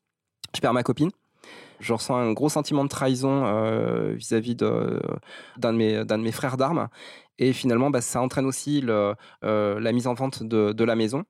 Je 0.56 0.62
perds 0.62 0.74
ma 0.74 0.84
copine. 0.84 1.12
Je 1.80 1.94
ressens 1.94 2.16
un 2.16 2.34
gros 2.34 2.50
sentiment 2.50 2.84
de 2.84 2.90
trahison 2.90 3.46
euh, 3.46 4.14
vis-à-vis 4.16 4.56
d'un 4.56 5.00
de, 5.58 6.16
mes, 6.18 6.32
frères 6.32 6.58
d'armes. 6.58 6.90
Et 7.38 7.54
finalement, 7.54 7.90
bah, 7.90 8.02
ça 8.02 8.22
entraîne 8.22 8.46
aussi 8.46 8.84
euh, 8.88 9.14
la 9.42 9.92
mise 9.92 10.08
en 10.08 10.14
vente 10.14 10.44
de, 10.44 10.84
la 10.84 10.96
maison. 10.96 11.24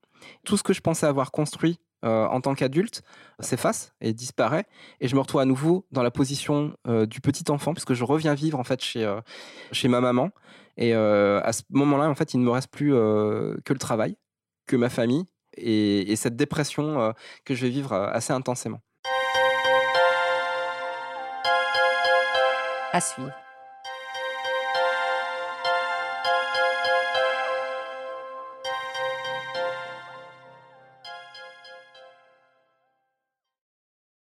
Tout 0.44 0.56
ce 0.56 0.62
que 0.62 0.72
je 0.72 0.80
pensais 0.80 1.06
avoir 1.06 1.30
construit 1.30 1.78
euh, 2.04 2.26
en 2.26 2.40
tant 2.40 2.54
qu'adulte 2.54 3.02
s'efface 3.40 3.92
et 4.00 4.12
disparaît. 4.12 4.66
Et 5.00 5.08
je 5.08 5.16
me 5.16 5.20
retrouve 5.20 5.40
à 5.40 5.44
nouveau 5.44 5.84
dans 5.90 6.02
la 6.02 6.12
position 6.12 6.76
euh, 6.86 7.06
du 7.06 7.20
petit 7.20 7.50
enfant 7.50 7.74
puisque 7.74 7.94
je 7.94 8.04
reviens 8.04 8.34
vivre 8.34 8.58
en 8.58 8.64
fait 8.64 8.80
chez 8.80 9.04
euh, 9.04 9.20
chez 9.72 9.88
ma 9.88 10.00
maman. 10.00 10.30
Et 10.76 10.94
à 10.94 11.52
ce 11.52 11.62
moment-là 11.70 12.08
en 12.08 12.14
fait 12.14 12.34
il 12.34 12.40
ne 12.40 12.44
me 12.44 12.50
reste 12.50 12.70
plus 12.70 12.92
que 12.92 13.72
le 13.72 13.78
travail 13.80 14.16
que 14.68 14.76
ma 14.76 14.88
famille 14.88 15.24
et, 15.56 16.12
et 16.12 16.14
cette 16.14 16.36
dépression 16.36 17.12
que 17.44 17.56
je 17.56 17.62
vais 17.62 17.70
vivre 17.70 17.92
assez 17.94 18.32
intensément. 18.32 18.80
À 22.92 23.00
suivre 23.00 23.32